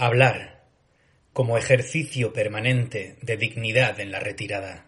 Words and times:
Hablar 0.00 0.62
como 1.32 1.58
ejercicio 1.58 2.32
permanente 2.32 3.16
de 3.20 3.36
dignidad 3.36 3.98
en 3.98 4.12
la 4.12 4.20
retirada, 4.20 4.86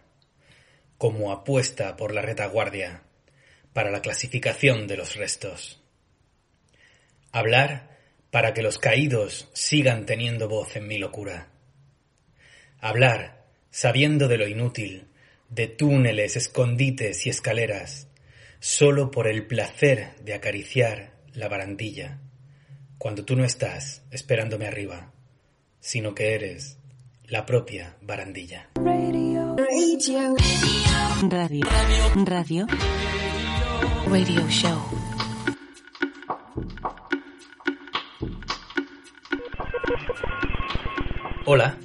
como 0.97 1.33
apuesta 1.33 1.97
por 1.97 2.13
la 2.13 2.21
retaguardia 2.21 3.03
para 3.73 3.91
la 3.91 4.01
clasificación 4.01 4.87
de 4.87 4.95
los 4.95 5.17
restos. 5.17 5.83
Hablar 7.33 7.99
para 8.29 8.53
que 8.53 8.61
los 8.61 8.79
caídos 8.79 9.49
sigan 9.51 10.05
teniendo 10.05 10.47
voz 10.47 10.77
en 10.77 10.87
mi 10.87 10.97
locura. 10.97 11.49
Hablar 12.79 13.47
sabiendo 13.69 14.29
de 14.29 14.37
lo 14.37 14.47
inútil, 14.47 15.09
de 15.49 15.67
túneles, 15.67 16.37
escondites 16.37 17.27
y 17.27 17.31
escaleras, 17.31 18.07
solo 18.61 19.11
por 19.11 19.27
el 19.27 19.45
placer 19.45 20.15
de 20.21 20.35
acariciar 20.35 21.11
la 21.33 21.49
barandilla 21.49 22.21
cuando 23.01 23.25
tú 23.25 23.35
no 23.35 23.43
estás 23.43 24.03
esperándome 24.11 24.67
arriba, 24.67 25.11
sino 25.79 26.13
que 26.13 26.35
eres 26.35 26.77
la 27.25 27.47
propia 27.47 27.97
barandilla. 27.99 28.69
Radio. 28.75 29.55
Radio. 31.27 31.65
Radio. 32.23 32.67
Radio 34.07 34.47
Show. 34.49 34.79
Hola, 41.45 41.79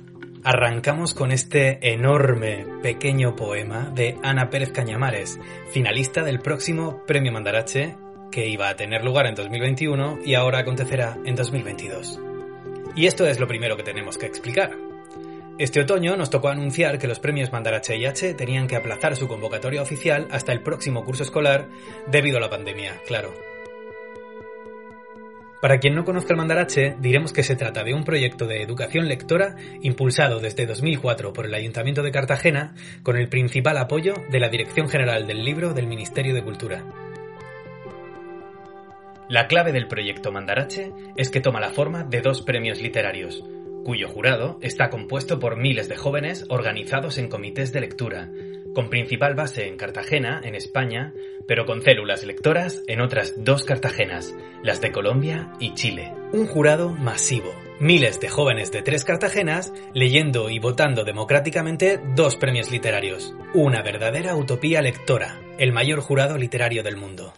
arrancamos 0.45 1.15
con 1.15 1.33
este 1.33 1.95
enorme 1.95 2.67
pequeño 2.83 3.37
poema 3.37 3.89
de 3.89 4.19
Ana 4.23 4.51
Pérez 4.51 4.71
Cañamares, 4.71 5.41
finalista 5.71 6.23
del 6.23 6.41
próximo 6.41 7.07
Premio 7.07 7.33
Mandarache 7.33 7.97
que 8.37 8.47
iba 8.47 8.69
a 8.69 8.77
tener 8.77 9.03
lugar 9.03 9.25
en 9.25 9.35
2021 9.35 10.19
y 10.23 10.35
ahora 10.35 10.59
acontecerá 10.59 11.17
en 11.25 11.35
2022. 11.37 12.21
Y 12.95 13.07
esto 13.07 13.27
es 13.27 13.41
lo 13.41 13.49
primero 13.49 13.79
que 13.79 13.83
tenemos 13.83 14.19
que 14.19 14.27
explicar. 14.27 14.77
Este 15.57 15.81
otoño 15.81 16.19
nos 16.19 16.29
tocó 16.29 16.49
anunciar 16.49 16.99
que 16.99 17.07
los 17.07 17.19
premios 17.19 17.51
Mandarache 17.51 18.07
H 18.07 18.35
tenían 18.35 18.67
que 18.67 18.77
aplazar 18.77 19.17
su 19.17 19.27
convocatoria 19.27 19.81
oficial 19.81 20.29
hasta 20.31 20.53
el 20.53 20.61
próximo 20.61 21.03
curso 21.03 21.23
escolar 21.23 21.71
debido 22.09 22.37
a 22.37 22.43
la 22.43 22.51
pandemia, 22.51 23.01
claro. 23.07 23.33
Para 25.63 25.79
quien 25.79 25.95
no 25.95 26.05
conozca 26.05 26.35
el 26.35 26.37
Mandarache, 26.37 26.95
diremos 27.01 27.33
que 27.33 27.43
se 27.43 27.57
trata 27.57 27.85
de 27.85 27.95
un 27.95 28.05
proyecto 28.05 28.47
de 28.47 28.61
educación 28.61 29.09
lectora 29.09 29.57
impulsado 29.81 30.41
desde 30.41 30.67
2004 30.67 31.33
por 31.33 31.47
el 31.47 31.55
Ayuntamiento 31.55 32.03
de 32.03 32.13
Cartagena 32.13 32.75
con 33.03 33.17
el 33.17 33.31
principal 33.31 33.79
apoyo 33.79 34.13
de 34.29 34.41
la 34.41 34.51
Dirección 34.51 34.91
General 34.91 35.27
del 35.27 35.43
Libro 35.43 35.73
del 35.73 35.87
Ministerio 35.87 36.35
de 36.35 36.45
Cultura. 36.45 36.85
La 39.29 39.49
clave 39.49 39.73
del 39.73 39.89
proyecto 39.89 40.31
Mandarache 40.31 40.93
es 41.17 41.31
que 41.31 41.41
toma 41.41 41.61
la 41.61 41.71
forma 41.71 42.05
de 42.05 42.21
dos 42.21 42.43
premios 42.43 42.81
literarios, 42.81 43.43
cuyo 43.85 44.09
jurado 44.09 44.59
está 44.63 44.89
compuesto 44.89 45.41
por 45.41 45.57
miles 45.57 45.89
de 45.89 45.97
jóvenes 45.97 46.45
organizados 46.49 47.19
en 47.19 47.29
comités 47.29 47.73
de 47.73 47.81
lectura, 47.81 48.31
con 48.73 48.89
principal 48.89 49.35
base 49.35 49.67
en 49.67 49.77
Cartagena, 49.77 50.41
en 50.45 50.55
España, 50.55 51.13
pero 51.49 51.67
con 51.67 51.83
células 51.83 52.25
lectoras 52.25 52.85
en 52.87 53.01
otras 53.01 53.35
dos 53.37 53.65
Cartagenas, 53.65 54.33
las 54.63 54.81
de 54.81 54.93
Colombia 54.93 55.53
y 55.59 55.75
Chile. 55.75 56.13
Un 56.33 56.47
jurado 56.47 56.91
masivo, 56.91 57.53
miles 57.81 58.21
de 58.21 58.29
jóvenes 58.29 58.71
de 58.71 58.83
tres 58.83 59.05
Cartagenas 59.05 59.73
leyendo 59.93 60.51
y 60.51 60.61
votando 60.61 61.03
democráticamente 61.03 62.01
dos 62.15 62.37
premios 62.37 62.71
literarios, 62.71 63.35
una 63.55 63.83
verdadera 63.83 64.37
utopía 64.37 64.83
lectora, 64.83 65.41
el 65.59 65.73
mayor 65.73 66.01
jurado 66.01 66.39
literario 66.39 66.85
del 66.85 66.97
mundo. 66.97 67.33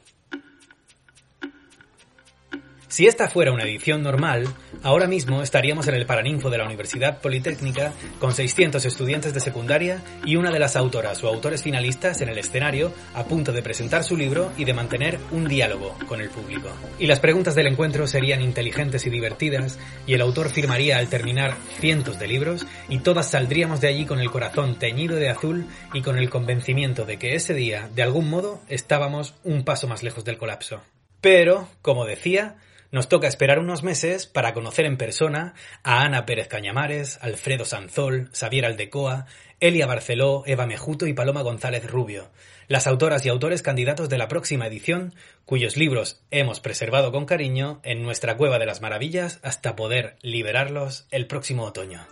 Si 2.88 3.06
esta 3.06 3.28
fuera 3.28 3.52
una 3.52 3.64
edición 3.64 4.02
normal, 4.02 4.48
ahora 4.82 5.06
mismo 5.06 5.42
estaríamos 5.42 5.86
en 5.88 5.94
el 5.94 6.06
Paraninfo 6.06 6.48
de 6.48 6.56
la 6.56 6.64
Universidad 6.64 7.20
Politécnica 7.20 7.92
con 8.18 8.32
600 8.32 8.82
estudiantes 8.82 9.34
de 9.34 9.40
secundaria 9.40 10.02
y 10.24 10.36
una 10.36 10.50
de 10.50 10.58
las 10.58 10.74
autoras 10.74 11.22
o 11.22 11.28
autores 11.28 11.62
finalistas 11.62 12.22
en 12.22 12.30
el 12.30 12.38
escenario 12.38 12.94
a 13.12 13.24
punto 13.24 13.52
de 13.52 13.62
presentar 13.62 14.04
su 14.04 14.16
libro 14.16 14.52
y 14.56 14.64
de 14.64 14.72
mantener 14.72 15.18
un 15.32 15.46
diálogo 15.46 15.98
con 16.08 16.22
el 16.22 16.30
público. 16.30 16.70
Y 16.98 17.06
las 17.06 17.20
preguntas 17.20 17.54
del 17.54 17.66
encuentro 17.66 18.06
serían 18.06 18.40
inteligentes 18.40 19.06
y 19.06 19.10
divertidas 19.10 19.78
y 20.06 20.14
el 20.14 20.22
autor 20.22 20.48
firmaría 20.48 20.96
al 20.96 21.10
terminar 21.10 21.58
cientos 21.80 22.18
de 22.18 22.26
libros 22.26 22.66
y 22.88 23.00
todas 23.00 23.30
saldríamos 23.30 23.82
de 23.82 23.88
allí 23.88 24.06
con 24.06 24.18
el 24.18 24.30
corazón 24.30 24.78
teñido 24.78 25.16
de 25.16 25.28
azul 25.28 25.66
y 25.92 26.00
con 26.00 26.16
el 26.16 26.30
convencimiento 26.30 27.04
de 27.04 27.18
que 27.18 27.34
ese 27.34 27.52
día, 27.52 27.90
de 27.94 28.02
algún 28.02 28.30
modo, 28.30 28.62
estábamos 28.66 29.34
un 29.44 29.62
paso 29.62 29.88
más 29.88 30.02
lejos 30.02 30.24
del 30.24 30.38
colapso. 30.38 30.80
Pero, 31.20 31.68
como 31.82 32.06
decía, 32.06 32.56
nos 32.90 33.08
toca 33.08 33.28
esperar 33.28 33.58
unos 33.58 33.82
meses 33.82 34.26
para 34.26 34.54
conocer 34.54 34.86
en 34.86 34.96
persona 34.96 35.54
a 35.82 36.02
Ana 36.02 36.26
Pérez 36.26 36.48
Cañamares, 36.48 37.18
Alfredo 37.20 37.64
Sanzol, 37.64 38.30
Xavier 38.32 38.64
Aldecoa, 38.64 39.26
Elia 39.60 39.86
Barceló, 39.86 40.44
Eva 40.46 40.66
Mejuto 40.66 41.06
y 41.06 41.12
Paloma 41.12 41.42
González 41.42 41.90
Rubio, 41.90 42.30
las 42.68 42.86
autoras 42.86 43.26
y 43.26 43.28
autores 43.28 43.62
candidatos 43.62 44.08
de 44.08 44.18
la 44.18 44.28
próxima 44.28 44.66
edición, 44.66 45.14
cuyos 45.44 45.76
libros 45.76 46.22
hemos 46.30 46.60
preservado 46.60 47.12
con 47.12 47.26
cariño 47.26 47.80
en 47.82 48.02
nuestra 48.02 48.36
Cueva 48.36 48.58
de 48.58 48.66
las 48.66 48.80
Maravillas 48.80 49.40
hasta 49.42 49.76
poder 49.76 50.16
liberarlos 50.22 51.06
el 51.10 51.26
próximo 51.26 51.64
otoño. 51.64 52.06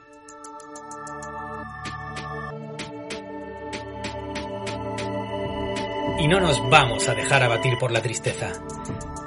Y 6.19 6.29
no 6.29 6.41
nos 6.41 6.59
vamos 6.71 7.09
a 7.09 7.15
dejar 7.15 7.43
abatir 7.43 7.79
por 7.79 7.93
la 7.93 8.01
tristeza. 8.01 8.53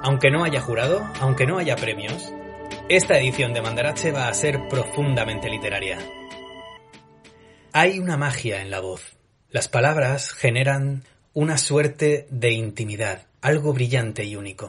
Aunque 0.01 0.31
no 0.31 0.43
haya 0.43 0.61
jurado, 0.61 1.05
aunque 1.19 1.45
no 1.45 1.57
haya 1.57 1.75
premios, 1.75 2.31
esta 2.87 3.19
edición 3.19 3.53
de 3.53 3.61
Mandarache 3.61 4.11
va 4.11 4.27
a 4.27 4.33
ser 4.33 4.67
profundamente 4.69 5.49
literaria. 5.49 5.97
Hay 7.73 7.99
una 7.99 8.17
magia 8.17 8.61
en 8.61 8.71
la 8.71 8.79
voz. 8.79 9.17
Las 9.49 9.67
palabras 9.67 10.31
generan 10.31 11.03
una 11.33 11.57
suerte 11.57 12.27
de 12.29 12.51
intimidad, 12.51 13.27
algo 13.41 13.73
brillante 13.73 14.23
y 14.23 14.35
único. 14.35 14.67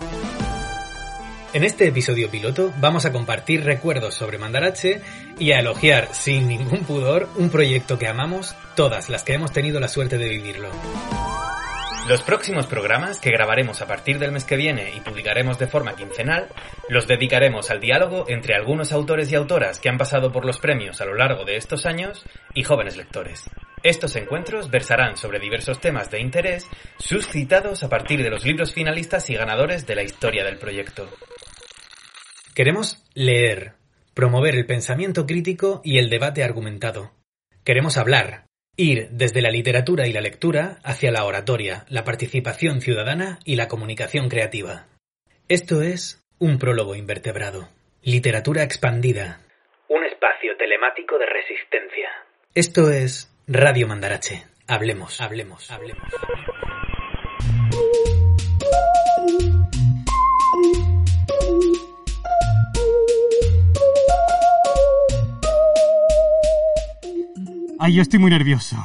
En 1.52 1.64
este 1.64 1.86
episodio 1.88 2.30
piloto 2.30 2.72
vamos 2.80 3.06
a 3.06 3.12
compartir 3.12 3.64
recuerdos 3.64 4.14
sobre 4.14 4.38
Mandarache 4.38 5.00
y 5.38 5.52
a 5.52 5.60
elogiar 5.60 6.08
sin 6.12 6.46
ningún 6.48 6.84
pudor 6.84 7.28
un 7.36 7.50
proyecto 7.50 7.98
que 7.98 8.06
amamos 8.06 8.54
todas 8.76 9.08
las 9.08 9.24
que 9.24 9.34
hemos 9.34 9.52
tenido 9.52 9.80
la 9.80 9.88
suerte 9.88 10.18
de 10.18 10.28
vivirlo. 10.28 10.70
Los 12.10 12.22
próximos 12.22 12.66
programas 12.66 13.20
que 13.20 13.30
grabaremos 13.30 13.82
a 13.82 13.86
partir 13.86 14.18
del 14.18 14.32
mes 14.32 14.42
que 14.42 14.56
viene 14.56 14.96
y 14.96 15.00
publicaremos 15.00 15.60
de 15.60 15.68
forma 15.68 15.94
quincenal 15.94 16.48
los 16.88 17.06
dedicaremos 17.06 17.70
al 17.70 17.78
diálogo 17.78 18.24
entre 18.26 18.56
algunos 18.56 18.90
autores 18.90 19.30
y 19.30 19.36
autoras 19.36 19.78
que 19.78 19.88
han 19.88 19.96
pasado 19.96 20.32
por 20.32 20.44
los 20.44 20.58
premios 20.58 21.00
a 21.00 21.04
lo 21.04 21.14
largo 21.14 21.44
de 21.44 21.54
estos 21.54 21.86
años 21.86 22.24
y 22.52 22.64
jóvenes 22.64 22.96
lectores. 22.96 23.48
Estos 23.84 24.16
encuentros 24.16 24.72
versarán 24.72 25.16
sobre 25.16 25.38
diversos 25.38 25.78
temas 25.78 26.10
de 26.10 26.18
interés 26.18 26.66
suscitados 26.98 27.84
a 27.84 27.88
partir 27.88 28.24
de 28.24 28.30
los 28.30 28.44
libros 28.44 28.74
finalistas 28.74 29.30
y 29.30 29.36
ganadores 29.36 29.86
de 29.86 29.94
la 29.94 30.02
historia 30.02 30.42
del 30.42 30.58
proyecto. 30.58 31.08
Queremos 32.56 33.04
leer, 33.14 33.74
promover 34.14 34.56
el 34.56 34.66
pensamiento 34.66 35.26
crítico 35.26 35.80
y 35.84 35.98
el 35.98 36.10
debate 36.10 36.42
argumentado. 36.42 37.12
Queremos 37.62 37.96
hablar, 37.96 38.49
Ir 38.76 39.08
desde 39.10 39.42
la 39.42 39.50
literatura 39.50 40.06
y 40.06 40.12
la 40.12 40.20
lectura 40.20 40.78
hacia 40.84 41.10
la 41.10 41.24
oratoria, 41.24 41.84
la 41.88 42.04
participación 42.04 42.80
ciudadana 42.80 43.38
y 43.44 43.56
la 43.56 43.68
comunicación 43.68 44.28
creativa. 44.28 44.86
Esto 45.48 45.82
es 45.82 46.22
un 46.38 46.58
prólogo 46.58 46.94
invertebrado. 46.94 47.68
Literatura 48.02 48.62
expandida. 48.62 49.40
Un 49.88 50.04
espacio 50.04 50.56
telemático 50.56 51.18
de 51.18 51.26
resistencia. 51.26 52.08
Esto 52.54 52.90
es 52.90 53.30
Radio 53.46 53.86
Mandarache. 53.86 54.44
Hablemos, 54.66 55.20
hablemos, 55.20 55.70
hablemos. 55.70 56.02
Ay, 67.82 67.94
yo 67.94 68.02
estoy 68.02 68.18
muy 68.18 68.30
nervioso. 68.30 68.76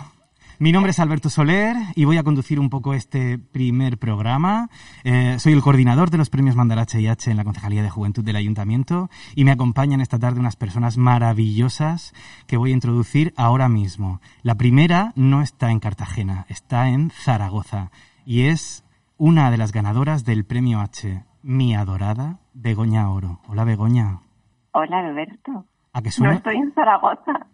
Mi 0.57 0.71
nombre 0.71 0.91
es 0.91 0.99
Alberto 1.01 1.29
Soler 1.29 1.75
y 1.95 2.05
voy 2.05 2.17
a 2.17 2.23
conducir 2.23 2.61
un 2.61 2.69
poco 2.69 2.93
este 2.93 3.37
primer 3.37 3.97
programa. 3.97 4.69
Eh, 5.03 5.35
soy 5.37 5.51
el 5.51 5.61
coordinador 5.61 6.09
de 6.11 6.17
los 6.17 6.29
premios 6.29 6.55
Mandarache 6.55 7.01
y 7.01 7.07
H 7.07 7.29
en 7.29 7.35
la 7.35 7.43
Concejalía 7.43 7.83
de 7.83 7.89
Juventud 7.89 8.23
del 8.23 8.37
Ayuntamiento 8.37 9.09
y 9.35 9.43
me 9.43 9.51
acompañan 9.51 9.99
esta 9.99 10.17
tarde 10.17 10.39
unas 10.39 10.55
personas 10.55 10.97
maravillosas 10.97 12.13
que 12.47 12.55
voy 12.55 12.71
a 12.71 12.73
introducir 12.73 13.33
ahora 13.35 13.67
mismo. 13.67 14.21
La 14.43 14.55
primera 14.55 15.11
no 15.17 15.41
está 15.41 15.71
en 15.71 15.81
Cartagena, 15.81 16.45
está 16.47 16.87
en 16.87 17.09
Zaragoza 17.09 17.91
y 18.25 18.43
es 18.43 18.85
una 19.17 19.51
de 19.51 19.57
las 19.57 19.73
ganadoras 19.73 20.23
del 20.23 20.45
premio 20.45 20.79
H, 20.79 21.21
mi 21.43 21.75
adorada 21.75 22.39
Begoña 22.53 23.09
Oro. 23.11 23.41
Hola 23.49 23.65
Begoña. 23.65 24.19
Hola 24.71 24.99
Alberto. 24.99 25.65
¿A 25.91 26.01
qué 26.01 26.07
No 26.07 26.11
suena? 26.13 26.33
estoy 26.35 26.55
en 26.55 26.73
Zaragoza. 26.73 27.45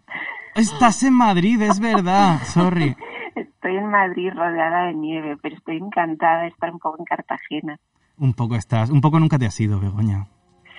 Estás 0.54 1.02
en 1.02 1.14
Madrid, 1.14 1.60
es 1.62 1.80
verdad. 1.80 2.42
Sorry. 2.44 2.94
Estoy 3.34 3.76
en 3.76 3.86
Madrid 3.90 4.30
rodeada 4.34 4.86
de 4.86 4.94
nieve, 4.94 5.36
pero 5.40 5.56
estoy 5.56 5.78
encantada 5.78 6.42
de 6.42 6.48
estar 6.48 6.70
un 6.70 6.78
poco 6.78 6.96
en 6.98 7.04
Cartagena. 7.04 7.78
Un 8.18 8.34
poco 8.34 8.56
estás, 8.56 8.90
un 8.90 9.00
poco 9.00 9.18
nunca 9.18 9.38
te 9.38 9.46
has 9.46 9.58
ido, 9.58 9.80
Begoña. 9.80 10.26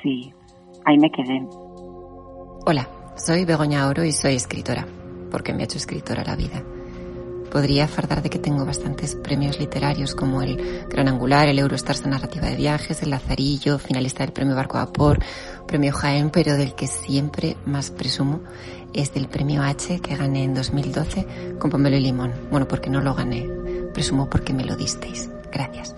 Sí, 0.01 0.31
ahí 0.85 0.97
me 0.97 1.11
quedé. 1.11 1.45
Hola, 2.65 2.87
soy 3.15 3.45
Begoña 3.45 3.87
Oro 3.87 4.03
y 4.03 4.11
soy 4.11 4.35
escritora, 4.35 4.85
porque 5.31 5.53
me 5.53 5.63
ha 5.63 5.65
hecho 5.65 5.77
escritora 5.77 6.23
la 6.23 6.35
vida. 6.35 6.61
Podría 7.51 7.87
fardar 7.87 8.23
de 8.23 8.29
que 8.29 8.39
tengo 8.39 8.65
bastantes 8.65 9.15
premios 9.15 9.59
literarios 9.59 10.15
como 10.15 10.41
el 10.41 10.87
Gran 10.89 11.07
Angular, 11.07 11.47
el 11.47 11.59
Eurostars 11.59 12.03
de 12.03 12.09
Narrativa 12.09 12.47
de 12.47 12.55
Viajes, 12.55 13.03
el 13.03 13.11
Lazarillo, 13.11 13.77
finalista 13.77 14.23
del 14.23 14.33
Premio 14.33 14.55
Barco 14.55 14.77
a 14.77 14.85
Vapor, 14.85 15.19
Premio 15.67 15.91
Jaén, 15.93 16.29
pero 16.31 16.53
del 16.55 16.75
que 16.75 16.87
siempre 16.87 17.55
más 17.65 17.89
presumo 17.91 18.41
es 18.93 19.13
del 19.13 19.27
Premio 19.27 19.63
H 19.63 19.99
que 20.01 20.15
gané 20.15 20.43
en 20.43 20.53
2012 20.53 21.57
con 21.59 21.71
Pomelo 21.71 21.97
y 21.97 22.01
Limón. 22.01 22.31
Bueno, 22.51 22.67
porque 22.67 22.89
no 22.89 23.01
lo 23.01 23.15
gané, 23.15 23.47
presumo 23.93 24.29
porque 24.29 24.53
me 24.53 24.65
lo 24.65 24.75
disteis. 24.75 25.31
Gracias. 25.51 25.95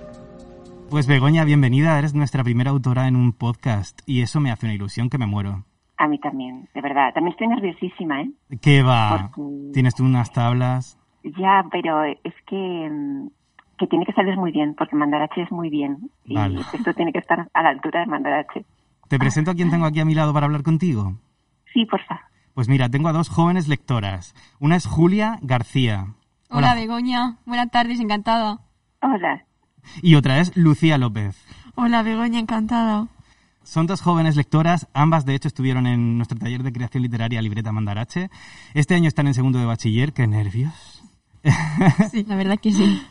Pues 0.90 1.08
Begoña, 1.08 1.44
bienvenida, 1.44 1.98
eres 2.00 2.14
nuestra 2.14 2.44
primera 2.44 2.72
autora 2.72 3.08
en 3.08 3.16
un 3.16 3.34
podcast 3.34 4.00
y 4.06 4.22
eso 4.22 4.40
me 4.40 4.52
hace 4.52 4.66
una 4.66 4.76
ilusión 4.76 5.10
que 5.10 5.18
me 5.18 5.26
muero. 5.26 5.66
A 5.98 6.08
mí 6.08 6.20
también, 6.20 6.68
de 6.74 6.82
verdad. 6.82 7.14
También 7.14 7.32
estoy 7.34 7.48
nerviosísima, 7.48 8.22
¿eh? 8.22 8.32
¿Qué 8.62 8.82
va? 8.84 9.32
Porque- 9.36 9.72
Tienes 9.74 9.96
tú 9.96 10.04
unas 10.06 10.32
tablas. 10.32 10.98
Ya, 11.24 11.66
pero 11.72 12.04
es 12.04 12.34
que, 12.48 12.90
mm, 12.92 13.28
que 13.78 13.88
tiene 13.88 14.06
que 14.06 14.14
salir 14.14 14.38
muy 14.38 14.52
bien, 14.52 14.76
porque 14.78 14.96
Mandarache 14.96 15.42
es 15.42 15.52
muy 15.52 15.70
bien. 15.70 16.10
Y 16.26 16.36
Vale. 16.36 16.60
esto 16.74 16.94
tiene 16.94 17.12
que 17.12 17.20
estar 17.20 17.50
a 17.54 17.64
la 17.64 17.70
altura 17.70 18.02
de 18.02 18.06
Mandarache. 18.06 18.66
Te 19.16 19.20
presento 19.20 19.52
a 19.52 19.56
quien 19.56 19.72
tengo 19.72 19.86
aquí 19.86 20.02
a 20.02 20.06
mi 20.06 20.14
lado 20.14 20.34
para 20.34 20.46
hablar 20.46 20.62
contigo. 20.62 21.16
Sí, 21.74 21.86
porfa. 21.86 22.30
Pues 22.54 22.68
mira, 22.68 22.90
tengo 22.90 23.08
a 23.08 23.14
dos 23.14 23.30
jóvenes 23.30 23.70
lectoras. 23.70 24.36
Una 24.60 24.76
es 24.76 24.86
Julia 24.86 25.40
García. 25.42 26.08
Hola, 26.50 26.76
Begoña. 26.76 27.38
Buenas 27.46 27.72
tardes, 27.72 28.02
encantada. 28.02 28.60
Hola. 29.02 29.46
Y 30.02 30.16
otra 30.16 30.42
es 30.42 30.58
Lucía 30.58 30.98
López. 30.98 31.42
Hola, 31.76 32.04
Begoña, 32.04 32.40
encantada. 32.40 33.08
Son 33.64 33.88
dos 33.88 34.02
jóvenes 34.02 34.36
lectoras, 34.36 34.90
ambas 34.94 35.26
de 35.26 35.36
hecho 35.36 35.48
estuvieron 35.48 35.88
en 35.88 36.18
nuestro 36.18 36.38
taller 36.38 36.64
de 36.64 36.74
creación 36.74 37.02
literaria 37.02 37.42
Libreta 37.42 37.72
Mandarache. 37.72 38.30
Este 38.74 38.96
año 38.96 39.08
están 39.08 39.28
en 39.28 39.34
segundo 39.34 39.60
de 39.60 39.66
bachiller, 39.66 40.12
qué 40.12 40.28
nervios. 40.28 41.06
Sí, 42.12 42.26
la 42.28 42.36
verdad 42.36 42.60
que 42.62 42.74
sí. 42.74 43.02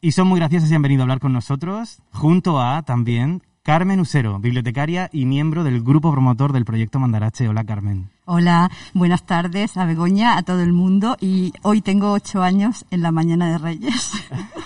Y 0.00 0.12
son 0.12 0.28
muy 0.28 0.40
graciosas 0.40 0.70
y 0.70 0.74
han 0.74 0.80
venido 0.80 1.02
a 1.02 1.04
hablar 1.04 1.20
con 1.20 1.34
nosotros, 1.34 2.00
junto 2.10 2.58
a 2.58 2.80
también 2.84 3.42
Carmen 3.66 3.98
Usero, 3.98 4.38
bibliotecaria 4.38 5.10
y 5.12 5.26
miembro 5.26 5.64
del 5.64 5.82
grupo 5.82 6.12
promotor 6.12 6.52
del 6.52 6.64
proyecto 6.64 7.00
Mandarache. 7.00 7.48
Hola 7.48 7.64
Carmen. 7.64 8.08
Hola, 8.24 8.70
buenas 8.94 9.26
tardes 9.26 9.76
a 9.76 9.84
Begoña, 9.86 10.38
a 10.38 10.44
todo 10.44 10.60
el 10.60 10.72
mundo 10.72 11.16
y 11.20 11.52
hoy 11.62 11.80
tengo 11.80 12.12
ocho 12.12 12.44
años 12.44 12.86
en 12.92 13.02
la 13.02 13.10
mañana 13.10 13.50
de 13.50 13.58
Reyes. 13.58 14.12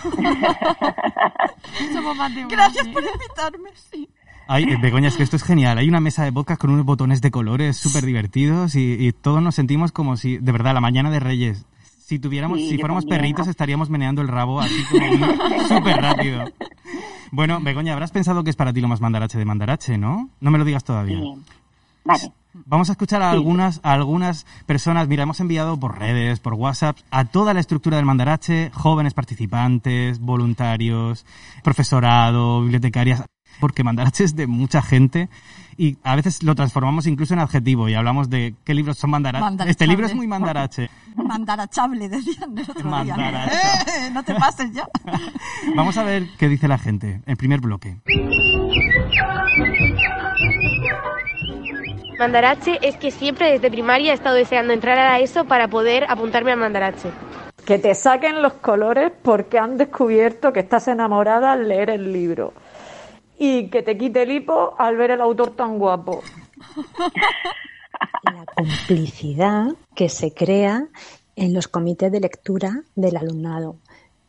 Somos 1.95 2.15
más 2.15 2.35
de 2.35 2.45
Gracias 2.45 2.85
sí. 2.85 2.93
por 2.93 3.03
invitarme, 3.03 3.71
sí. 3.91 4.07
Ay, 4.47 4.65
eh, 4.65 4.77
Begoña, 4.79 5.09
es 5.09 5.17
que 5.17 5.23
esto 5.23 5.37
es 5.37 5.45
genial. 5.45 5.79
Hay 5.79 5.89
una 5.89 6.01
mesa 6.01 6.25
de 6.25 6.33
podcast 6.33 6.61
con 6.61 6.69
unos 6.69 6.85
botones 6.85 7.23
de 7.23 7.31
colores 7.31 7.79
súper 7.79 8.05
divertidos 8.05 8.75
y, 8.75 8.97
y 8.99 9.13
todos 9.13 9.41
nos 9.41 9.55
sentimos 9.55 9.93
como 9.93 10.19
si, 10.19 10.37
de 10.37 10.53
verdad, 10.53 10.75
la 10.75 10.83
mañana 10.83 11.11
de 11.11 11.21
Reyes. 11.21 11.65
Si 12.11 12.19
tuviéramos, 12.19 12.59
Sí, 12.59 12.71
si 12.71 12.79
fuéramos 12.79 13.05
también. 13.05 13.21
perritos 13.21 13.47
estaríamos 13.47 13.89
meneando 13.89 14.21
el 14.21 14.27
rabo 14.27 14.61
así 14.61 14.83
como 14.91 15.07
súper 15.69 15.97
rápido. 15.97 16.45
Bueno, 17.31 17.61
Begoña, 17.61 17.93
habrás 17.93 18.11
pensado 18.11 18.43
que 18.43 18.51
es 18.51 18.57
para 18.57 18.73
ti 18.73 18.81
lo 18.81 18.89
más 18.89 19.01
mandarache 19.01 19.39
de 19.39 19.45
mandarache, 19.45 19.97
¿no? 19.97 20.29
No 20.41 20.51
me 20.51 20.59
lo 20.59 20.65
digas 20.65 20.83
todavía. 20.83 21.19
Sí. 21.21 21.35
Vale. 22.05 22.33
Vamos 22.67 22.89
a 22.89 22.93
escuchar 22.95 23.23
a 23.23 23.31
algunas, 23.31 23.79
a 23.85 23.93
algunas 23.93 24.45
personas. 24.67 25.07
Mira, 25.07 25.23
hemos 25.23 25.39
enviado 25.39 25.79
por 25.79 26.01
redes, 26.01 26.41
por 26.41 26.55
WhatsApp, 26.55 26.97
a 27.13 27.27
toda 27.27 27.55
la 27.55 27.61
estructura 27.61 27.97
del 27.99 28.07
Mandarache, 28.07 28.73
jóvenes 28.75 29.15
participantes, 29.15 30.19
voluntarios, 30.19 31.25
profesorado, 31.63 32.63
bibliotecarias, 32.63 33.23
porque 33.61 33.85
Mandarache 33.85 34.25
es 34.25 34.35
de 34.35 34.49
mucha 34.49 34.83
gente 34.83 35.29
y 35.81 35.97
a 36.05 36.15
veces 36.15 36.43
lo 36.43 36.55
transformamos 36.55 37.07
incluso 37.07 37.33
en 37.33 37.41
adjetivo 37.41 37.89
y 37.89 37.95
hablamos 37.95 38.29
de 38.29 38.55
qué 38.65 38.75
libros 38.75 38.99
son 38.99 39.09
Mandarache. 39.09 39.43
Mandarachable. 39.43 39.71
Este 39.71 39.87
libro 39.87 40.07
es 40.07 40.15
muy 40.15 40.27
Mandarache. 40.27 40.91
Mandarachable, 41.17 42.07
decían 42.11 42.59
el 42.59 42.71
otro 42.71 43.03
día. 43.03 43.17
Eh, 43.91 44.11
no 44.13 44.23
te 44.23 44.35
pases 44.35 44.73
ya. 44.73 44.87
Vamos 45.75 45.97
a 45.97 46.03
ver 46.03 46.27
qué 46.39 46.49
dice 46.49 46.69
la 46.69 46.77
gente. 46.77 47.23
El 47.25 47.39
primer 47.39 47.61
bloque. 47.61 47.97
Mandarache 52.19 52.79
es 52.83 52.97
que 52.97 53.11
siempre 53.11 53.51
desde 53.51 53.71
primaria 53.71 54.13
he 54.13 54.15
estado 54.15 54.37
deseando 54.37 54.75
entrar 54.75 54.99
a 54.99 55.13
la 55.13 55.21
ESO 55.21 55.47
para 55.47 55.69
poder 55.69 56.05
apuntarme 56.11 56.53
al 56.53 56.59
Mandarache. 56.59 57.11
que 57.65 57.79
te 57.79 57.95
saquen 57.95 58.43
los 58.43 58.53
colores 58.55 59.13
porque 59.23 59.59
han 59.59 59.79
descubierto 59.79 60.53
que 60.53 60.61
estás 60.61 60.89
enamorada 60.89 61.53
al 61.53 61.69
leer 61.69 61.89
el 61.89 62.13
libro. 62.13 62.53
Y 63.43 63.69
que 63.69 63.83
te 63.83 63.97
quite 63.97 64.23
el 64.23 64.33
hipo 64.33 64.75
al 64.79 64.97
ver 64.97 65.13
el 65.13 65.23
autor 65.23 65.57
tan 65.57 65.79
guapo. 65.79 66.23
la 68.25 68.45
complicidad 68.55 69.69
que 69.95 70.11
se 70.11 70.35
crea 70.35 70.85
en 71.37 71.55
los 71.55 71.67
comités 71.67 72.13
de 72.13 72.21
lectura 72.21 72.83
del 72.95 73.17
alumnado. 73.17 73.77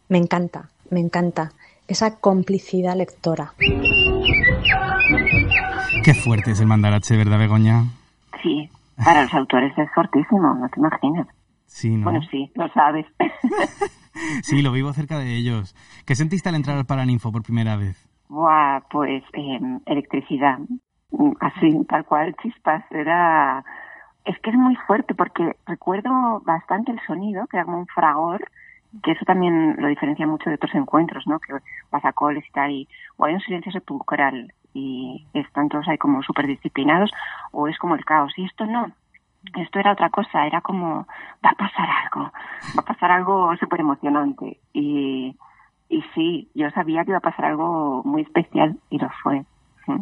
Me 0.07 0.17
encanta, 0.17 0.69
me 0.89 1.01
encanta 1.01 1.51
esa 1.89 2.19
complicidad 2.19 2.95
lectora. 2.95 3.53
Qué 6.05 6.13
fuerte 6.13 6.51
es 6.51 6.61
el 6.61 6.67
Mandarache, 6.67 7.17
¿verdad, 7.17 7.37
Begoña? 7.37 7.83
Sí, 8.41 8.69
para 8.95 9.23
los 9.23 9.33
autores 9.33 9.77
es 9.77 9.89
fortísimo, 9.93 10.53
no 10.53 10.69
te 10.69 10.79
imaginas. 10.79 11.27
Sí, 11.65 11.89
¿no? 11.89 12.05
Bueno, 12.05 12.21
sí, 12.31 12.49
lo 12.55 12.69
sabes. 12.69 13.05
Sí, 14.43 14.61
lo 14.61 14.73
vivo 14.73 14.91
cerca 14.91 15.19
de 15.19 15.37
ellos. 15.37 15.73
¿Qué 16.05 16.15
sentiste 16.15 16.49
al 16.49 16.55
entrar 16.55 16.77
al 16.77 16.85
Paraninfo 16.85 17.31
por 17.31 17.43
primera 17.43 17.77
vez? 17.77 18.10
Buah, 18.31 18.81
pues 18.89 19.23
eh, 19.33 19.59
electricidad, 19.85 20.59
Mm, 21.11 21.33
así, 21.39 21.85
tal 21.85 22.05
cual, 22.05 22.35
chispas, 22.41 22.83
era... 22.91 23.63
Es 24.23 24.37
que 24.39 24.51
es 24.51 24.55
muy 24.55 24.75
fuerte 24.87 25.15
porque 25.15 25.55
recuerdo 25.65 26.41
bastante 26.45 26.91
el 26.91 26.99
sonido, 27.07 27.47
que 27.47 27.57
era 27.57 27.65
como 27.65 27.79
un 27.79 27.87
fragor, 27.87 28.47
que 29.03 29.11
eso 29.11 29.25
también 29.25 29.75
lo 29.79 29.87
diferencia 29.87 30.27
mucho 30.27 30.49
de 30.49 30.55
otros 30.55 30.75
encuentros, 30.75 31.25
¿no? 31.27 31.39
Que 31.39 31.53
vas 31.91 32.05
a 32.05 32.13
coles 32.13 32.45
y 32.47 32.51
tal, 32.51 32.71
y 32.71 32.87
o 33.17 33.25
hay 33.25 33.33
un 33.33 33.39
silencio 33.41 33.71
sepulcral 33.71 34.53
y 34.73 35.25
están 35.33 35.69
todos 35.69 35.87
ahí 35.87 35.97
como 35.97 36.21
súper 36.23 36.47
disciplinados, 36.47 37.11
o 37.51 37.67
es 37.67 37.77
como 37.79 37.95
el 37.95 38.05
caos. 38.05 38.31
Y 38.37 38.45
esto 38.45 38.65
no, 38.65 38.91
esto 39.57 39.79
era 39.79 39.93
otra 39.93 40.09
cosa, 40.09 40.45
era 40.45 40.61
como, 40.61 41.07
va 41.43 41.49
a 41.49 41.55
pasar 41.55 41.89
algo, 42.03 42.31
va 42.77 42.81
a 42.81 42.85
pasar 42.85 43.11
algo 43.11 43.55
súper 43.57 43.81
emocionante. 43.81 44.59
Y, 44.73 45.35
y 45.91 46.01
sí, 46.15 46.49
yo 46.55 46.69
sabía 46.71 47.03
que 47.03 47.11
iba 47.11 47.17
a 47.17 47.21
pasar 47.21 47.45
algo 47.45 48.01
muy 48.05 48.21
especial 48.21 48.79
y 48.89 48.97
lo 48.97 49.09
fue. 49.21 49.45
¿Mm? 49.87 50.01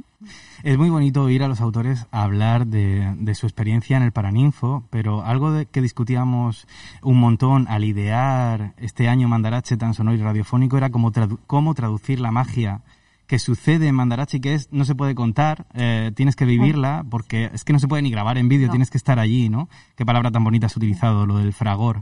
Es 0.63 0.77
muy 0.77 0.89
bonito 0.89 1.23
oír 1.23 1.41
a 1.41 1.47
los 1.47 1.61
autores 1.61 2.07
hablar 2.11 2.67
de, 2.67 3.15
de 3.17 3.35
su 3.35 3.47
experiencia 3.47 3.97
en 3.97 4.03
el 4.03 4.11
Paraninfo, 4.11 4.83
pero 4.91 5.23
algo 5.23 5.51
de 5.51 5.65
que 5.65 5.81
discutíamos 5.81 6.67
un 7.01 7.19
montón 7.19 7.67
al 7.67 7.83
idear 7.85 8.73
este 8.77 9.09
año 9.09 9.27
Mandarache 9.27 9.77
tan 9.77 9.93
sonoro 9.95 10.17
y 10.17 10.21
radiofónico 10.21 10.77
era 10.77 10.91
cómo, 10.91 11.11
cómo 11.47 11.73
traducir 11.73 12.19
la 12.19 12.31
magia 12.31 12.81
que 13.29 13.37
sucede 13.37 13.87
en 13.87 13.93
Mandarache 13.93 14.37
y 14.37 14.39
que 14.39 14.55
es, 14.55 14.69
no 14.71 14.85
se 14.85 14.95
puede 14.95 15.13
contar, 15.13 15.67
eh, 15.75 16.11
tienes 16.15 16.35
que 16.35 16.45
vivirla, 16.45 17.05
porque 17.11 17.51
es 17.53 17.63
que 17.63 17.73
no 17.73 17.77
se 17.77 17.87
puede 17.87 18.01
ni 18.01 18.09
grabar 18.09 18.39
en 18.39 18.49
vídeo, 18.49 18.65
No. 18.65 18.71
tienes 18.71 18.89
que 18.89 18.97
estar 18.97 19.19
allí, 19.19 19.49
¿no? 19.49 19.69
Qué 19.95 20.03
palabra 20.03 20.31
tan 20.31 20.43
bonita 20.43 20.65
has 20.65 20.75
utilizado, 20.75 21.27
lo 21.27 21.37
del 21.37 21.53
fragor, 21.53 22.01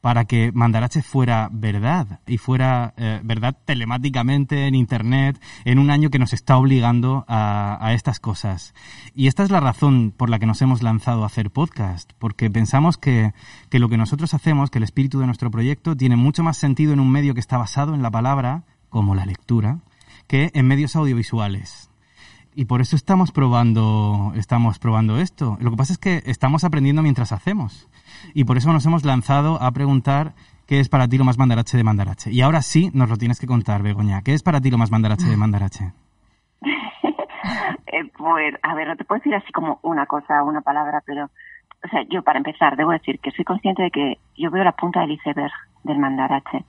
para 0.00 0.26
que 0.26 0.52
Mandarache 0.54 1.02
fuera 1.02 1.48
verdad, 1.50 2.20
y 2.24 2.38
fuera 2.38 2.94
eh, 2.96 3.20
verdad 3.24 3.56
telemáticamente, 3.64 4.68
en 4.68 4.76
Internet, 4.76 5.40
en 5.64 5.80
un 5.80 5.90
año 5.90 6.08
que 6.08 6.20
nos 6.20 6.32
está 6.32 6.56
obligando 6.56 7.24
a, 7.26 7.76
a 7.84 7.92
estas 7.92 8.20
cosas. 8.20 8.72
Y 9.12 9.26
esta 9.26 9.42
es 9.42 9.50
la 9.50 9.58
razón 9.58 10.14
por 10.16 10.30
la 10.30 10.38
que 10.38 10.46
nos 10.46 10.62
hemos 10.62 10.84
lanzado 10.84 11.24
a 11.24 11.26
hacer 11.26 11.50
podcast, 11.50 12.12
porque 12.20 12.48
pensamos 12.48 12.96
que, 12.96 13.32
que 13.70 13.80
lo 13.80 13.88
que 13.88 13.96
nosotros 13.96 14.34
hacemos, 14.34 14.70
que 14.70 14.78
el 14.78 14.84
espíritu 14.84 15.18
de 15.18 15.26
nuestro 15.26 15.50
proyecto, 15.50 15.96
tiene 15.96 16.14
mucho 16.14 16.44
más 16.44 16.58
sentido 16.58 16.92
en 16.92 17.00
un 17.00 17.10
medio 17.10 17.34
que 17.34 17.40
está 17.40 17.58
basado 17.58 17.92
en 17.92 18.02
la 18.02 18.10
palabra, 18.12 18.62
como 18.88 19.16
la 19.16 19.26
lectura, 19.26 19.80
que 20.30 20.52
en 20.54 20.68
medios 20.68 20.94
audiovisuales. 20.94 21.90
Y 22.54 22.66
por 22.66 22.80
eso 22.80 22.94
estamos 22.94 23.32
probando, 23.32 24.32
estamos 24.36 24.78
probando 24.78 25.18
esto. 25.18 25.58
Lo 25.60 25.72
que 25.72 25.76
pasa 25.76 25.92
es 25.92 25.98
que 25.98 26.22
estamos 26.24 26.62
aprendiendo 26.62 27.02
mientras 27.02 27.32
hacemos. 27.32 27.88
Y 28.32 28.44
por 28.44 28.56
eso 28.56 28.72
nos 28.72 28.86
hemos 28.86 29.04
lanzado 29.04 29.60
a 29.60 29.72
preguntar 29.72 30.34
¿qué 30.68 30.78
es 30.78 30.88
para 30.88 31.08
ti 31.08 31.18
lo 31.18 31.24
más 31.24 31.36
mandarache 31.36 31.76
de 31.76 31.82
mandarache? 31.82 32.30
Y 32.30 32.42
ahora 32.42 32.62
sí 32.62 32.92
nos 32.94 33.10
lo 33.10 33.16
tienes 33.16 33.40
que 33.40 33.48
contar, 33.48 33.82
Begoña. 33.82 34.22
¿Qué 34.22 34.32
es 34.32 34.44
para 34.44 34.60
ti 34.60 34.70
lo 34.70 34.78
más 34.78 34.92
mandarache 34.92 35.26
de 35.26 35.36
mandarache? 35.36 35.92
Eh, 37.92 38.04
pues, 38.16 38.54
a 38.62 38.74
ver, 38.76 38.86
no 38.86 38.94
te 38.94 39.02
puedo 39.04 39.18
decir 39.18 39.34
así 39.34 39.50
como 39.50 39.80
una 39.82 40.06
cosa, 40.06 40.44
una 40.44 40.60
palabra, 40.60 41.02
pero, 41.04 41.24
o 41.24 41.88
sea, 41.90 42.02
yo 42.08 42.22
para 42.22 42.38
empezar 42.38 42.76
debo 42.76 42.92
decir 42.92 43.18
que 43.18 43.32
soy 43.32 43.44
consciente 43.44 43.82
de 43.82 43.90
que 43.90 44.18
yo 44.36 44.48
veo 44.52 44.62
la 44.62 44.76
punta 44.76 45.00
del 45.00 45.12
iceberg 45.12 45.50
del 45.82 45.98
mandarache, 45.98 46.64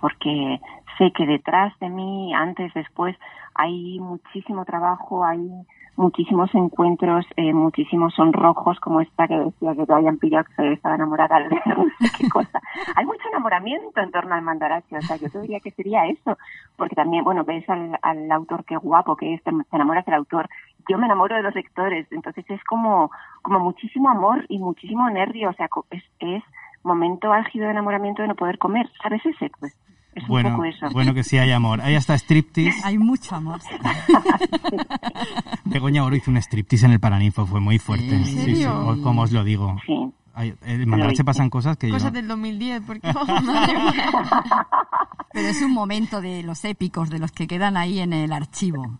porque 0.00 0.60
sé 1.02 1.12
que 1.12 1.26
detrás 1.26 1.76
de 1.80 1.88
mí, 1.88 2.32
antes, 2.34 2.72
después, 2.74 3.16
hay 3.54 3.98
muchísimo 3.98 4.64
trabajo, 4.64 5.24
hay 5.24 5.50
muchísimos 5.96 6.54
encuentros, 6.54 7.26
eh, 7.36 7.52
muchísimos 7.52 8.14
sonrojos, 8.14 8.78
como 8.80 9.00
esta 9.00 9.26
que 9.26 9.36
decía 9.36 9.74
que 9.74 9.84
Ryan 9.84 10.18
Pirac 10.18 10.48
se 10.54 10.72
estaba 10.72 10.94
enamorada 10.94 11.40
de 11.40 11.48
no 11.66 11.84
sé 11.98 12.08
qué 12.16 12.28
cosa. 12.28 12.60
Hay 12.96 13.04
mucho 13.04 13.28
enamoramiento 13.28 14.00
en 14.00 14.10
torno 14.10 14.34
al 14.34 14.42
mandarache, 14.42 14.96
o 14.96 15.02
sea, 15.02 15.16
yo 15.16 15.28
te 15.28 15.40
diría 15.40 15.60
que 15.60 15.72
sería 15.72 16.06
eso, 16.06 16.38
porque 16.76 16.94
también, 16.94 17.24
bueno, 17.24 17.44
ves 17.44 17.68
al, 17.68 17.98
al 18.00 18.30
autor 18.30 18.64
qué 18.64 18.76
guapo 18.76 19.16
que 19.16 19.34
es, 19.34 19.42
te, 19.42 19.50
enamoras 19.72 20.06
del 20.06 20.14
autor, 20.14 20.48
yo 20.88 20.98
me 20.98 21.06
enamoro 21.06 21.34
de 21.36 21.42
los 21.42 21.54
lectores, 21.54 22.06
entonces 22.12 22.44
es 22.48 22.62
como, 22.64 23.10
como 23.42 23.58
muchísimo 23.58 24.08
amor 24.08 24.46
y 24.48 24.58
muchísimo 24.58 25.10
nervio, 25.10 25.50
o 25.50 25.54
sea, 25.54 25.68
es, 25.90 26.04
es 26.20 26.42
momento 26.84 27.32
álgido 27.32 27.66
de 27.66 27.72
enamoramiento 27.72 28.22
de 28.22 28.28
no 28.28 28.34
poder 28.34 28.58
comer, 28.58 28.88
¿sabes 29.02 29.24
ese? 29.26 29.50
Pues 29.60 29.76
es 30.14 30.22
un 30.24 30.28
Bueno, 30.28 30.50
poco 30.50 30.64
eso. 30.64 30.86
bueno 30.92 31.14
que 31.14 31.22
sí 31.24 31.38
hay 31.38 31.52
amor. 31.52 31.80
Ahí 31.80 31.94
está 31.94 32.14
striptease. 32.14 32.80
Hay 32.84 32.98
mucho 32.98 33.34
amor. 33.36 33.60
Begoña 35.64 36.04
Oro 36.04 36.16
hizo 36.16 36.30
un 36.30 36.36
striptease 36.36 36.86
en 36.86 36.92
el 36.92 37.00
Paraninfo, 37.00 37.46
fue 37.46 37.60
muy 37.60 37.78
fuerte. 37.78 38.14
¿En 38.14 38.24
Sí, 38.24 38.32
sí, 38.32 38.40
serio? 38.40 38.86
o- 38.88 39.02
como 39.02 39.22
os 39.22 39.32
lo 39.32 39.44
digo. 39.44 39.76
Sí. 39.86 39.94
Ay, 40.34 40.54
En 40.62 40.88
Mandarache 40.88 41.24
pasan 41.24 41.50
cosas 41.50 41.76
que 41.76 41.88
yo... 41.88 41.94
Cosas 41.94 42.12
del 42.12 42.26
2010, 42.26 42.82
porque... 42.86 43.12
madre 43.44 43.74
mía. 43.90 44.10
Pero 45.32 45.48
es 45.48 45.62
un 45.62 45.72
momento 45.72 46.20
de 46.20 46.42
los 46.42 46.64
épicos, 46.64 47.10
de 47.10 47.18
los 47.18 47.32
que 47.32 47.46
quedan 47.46 47.76
ahí 47.76 48.00
en 48.00 48.12
el 48.12 48.32
archivo. 48.32 48.98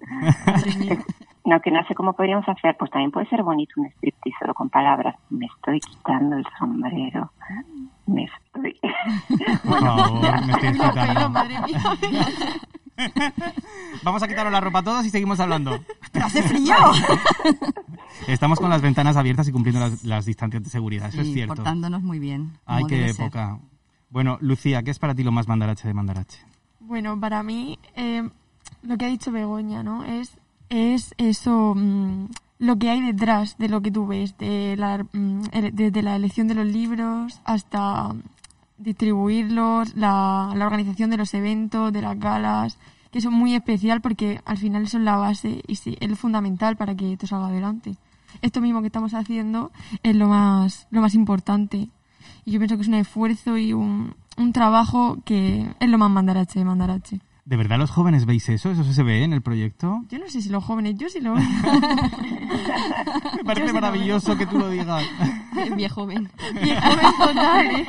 No, 1.44 1.60
que 1.60 1.70
no 1.70 1.82
sé 1.86 1.94
cómo 1.94 2.14
podríamos 2.14 2.48
hacer. 2.48 2.76
Pues 2.78 2.90
también 2.90 3.10
puede 3.10 3.26
ser 3.28 3.42
bonito 3.42 3.74
un 3.80 3.86
striptease 3.88 4.36
solo 4.40 4.54
con 4.54 4.68
palabras. 4.70 5.16
Me 5.30 5.46
estoy 5.46 5.80
quitando 5.80 6.36
el 6.36 6.46
sombrero. 6.58 7.30
Me 8.06 8.24
estoy... 8.24 8.76
Por 9.64 9.80
favor, 9.80 10.46
me 10.46 10.52
estoy 10.52 10.68
excitando. 10.68 11.30
madre 11.30 11.60
mía. 11.66 11.82
Vamos 14.02 14.22
a 14.22 14.28
quitarnos 14.28 14.52
la 14.52 14.60
ropa 14.60 14.80
a 14.80 14.82
todos 14.82 15.06
y 15.06 15.10
seguimos 15.10 15.40
hablando. 15.40 15.80
¡Pero 16.12 16.26
hace 16.26 16.42
frío! 16.42 16.74
Estamos 18.26 18.58
con 18.58 18.70
las 18.70 18.82
ventanas 18.82 19.16
abiertas 19.16 19.48
y 19.48 19.52
cumpliendo 19.52 19.80
las, 19.80 20.04
las 20.04 20.24
distancias 20.26 20.62
de 20.62 20.70
seguridad, 20.70 21.08
eso 21.08 21.22
es 21.22 21.32
cierto. 21.32 21.54
portándonos 21.54 22.02
muy 22.02 22.18
bien. 22.18 22.58
Ay, 22.66 22.84
qué 22.88 23.12
ser. 23.12 23.24
época. 23.24 23.58
Bueno, 24.10 24.36
Lucía, 24.40 24.82
¿qué 24.82 24.90
es 24.90 24.98
para 24.98 25.14
ti 25.14 25.22
lo 25.22 25.32
más 25.32 25.48
mandarache 25.48 25.88
de 25.88 25.94
mandarache? 25.94 26.38
Bueno, 26.80 27.18
para 27.18 27.42
mí, 27.42 27.78
eh, 27.96 28.28
lo 28.82 28.98
que 28.98 29.06
ha 29.06 29.08
dicho 29.08 29.32
Begoña, 29.32 29.82
¿no? 29.82 30.04
Es, 30.04 30.36
es 30.68 31.14
eso, 31.16 31.74
mm, 31.74 32.26
lo 32.62 32.78
que 32.78 32.90
hay 32.90 33.00
detrás 33.00 33.58
de 33.58 33.68
lo 33.68 33.82
que 33.82 33.90
tú 33.90 34.06
ves, 34.06 34.38
de 34.38 34.76
la, 34.76 35.04
mm, 35.12 35.42
desde 35.72 36.00
la 36.00 36.14
elección 36.14 36.46
de 36.46 36.54
los 36.54 36.64
libros 36.64 37.40
hasta 37.44 38.14
distribuirlos, 38.78 39.96
la, 39.96 40.52
la 40.54 40.66
organización 40.66 41.10
de 41.10 41.16
los 41.16 41.34
eventos, 41.34 41.92
de 41.92 42.02
las 42.02 42.16
galas, 42.20 42.78
que 43.10 43.18
es 43.18 43.26
muy 43.26 43.56
especial 43.56 44.00
porque 44.00 44.40
al 44.44 44.58
final 44.58 44.84
es 44.84 44.94
la 44.94 45.16
base 45.16 45.60
y 45.66 45.74
sí, 45.74 45.96
es 45.98 46.08
lo 46.08 46.14
fundamental 46.14 46.76
para 46.76 46.94
que 46.94 47.14
esto 47.14 47.26
salga 47.26 47.48
adelante. 47.48 47.96
Esto 48.42 48.60
mismo 48.60 48.80
que 48.80 48.86
estamos 48.86 49.12
haciendo 49.12 49.72
es 50.04 50.14
lo 50.14 50.28
más, 50.28 50.86
lo 50.92 51.00
más 51.00 51.16
importante. 51.16 51.88
Y 52.44 52.52
yo 52.52 52.60
pienso 52.60 52.76
que 52.76 52.82
es 52.82 52.88
un 52.88 52.94
esfuerzo 52.94 53.58
y 53.58 53.72
un, 53.72 54.14
un 54.36 54.52
trabajo 54.52 55.18
que 55.24 55.66
es 55.80 55.88
lo 55.88 55.98
más 55.98 56.12
mandarache 56.12 56.60
de 56.60 56.64
mandarache. 56.64 57.20
¿De 57.52 57.58
verdad 57.58 57.78
los 57.78 57.90
jóvenes 57.90 58.24
veis 58.24 58.48
eso? 58.48 58.70
¿Eso 58.70 58.82
se 58.82 59.02
ve 59.02 59.24
en 59.24 59.34
el 59.34 59.42
proyecto? 59.42 60.02
Yo 60.08 60.18
no 60.18 60.26
sé 60.26 60.40
si 60.40 60.48
los 60.48 60.64
jóvenes, 60.64 60.94
yo 60.96 61.10
sí 61.10 61.20
lo 61.20 61.34
veo. 61.34 61.44
Me 63.36 63.44
parece 63.44 63.74
maravilloso 63.74 64.38
que 64.38 64.46
tú 64.46 64.58
lo 64.58 64.70
digas. 64.70 65.04
Viejo 65.76 65.96
joven. 65.96 66.30
Viejo 66.62 66.80
joven 66.80 67.12
total, 67.18 67.66
¿eh? 67.66 67.86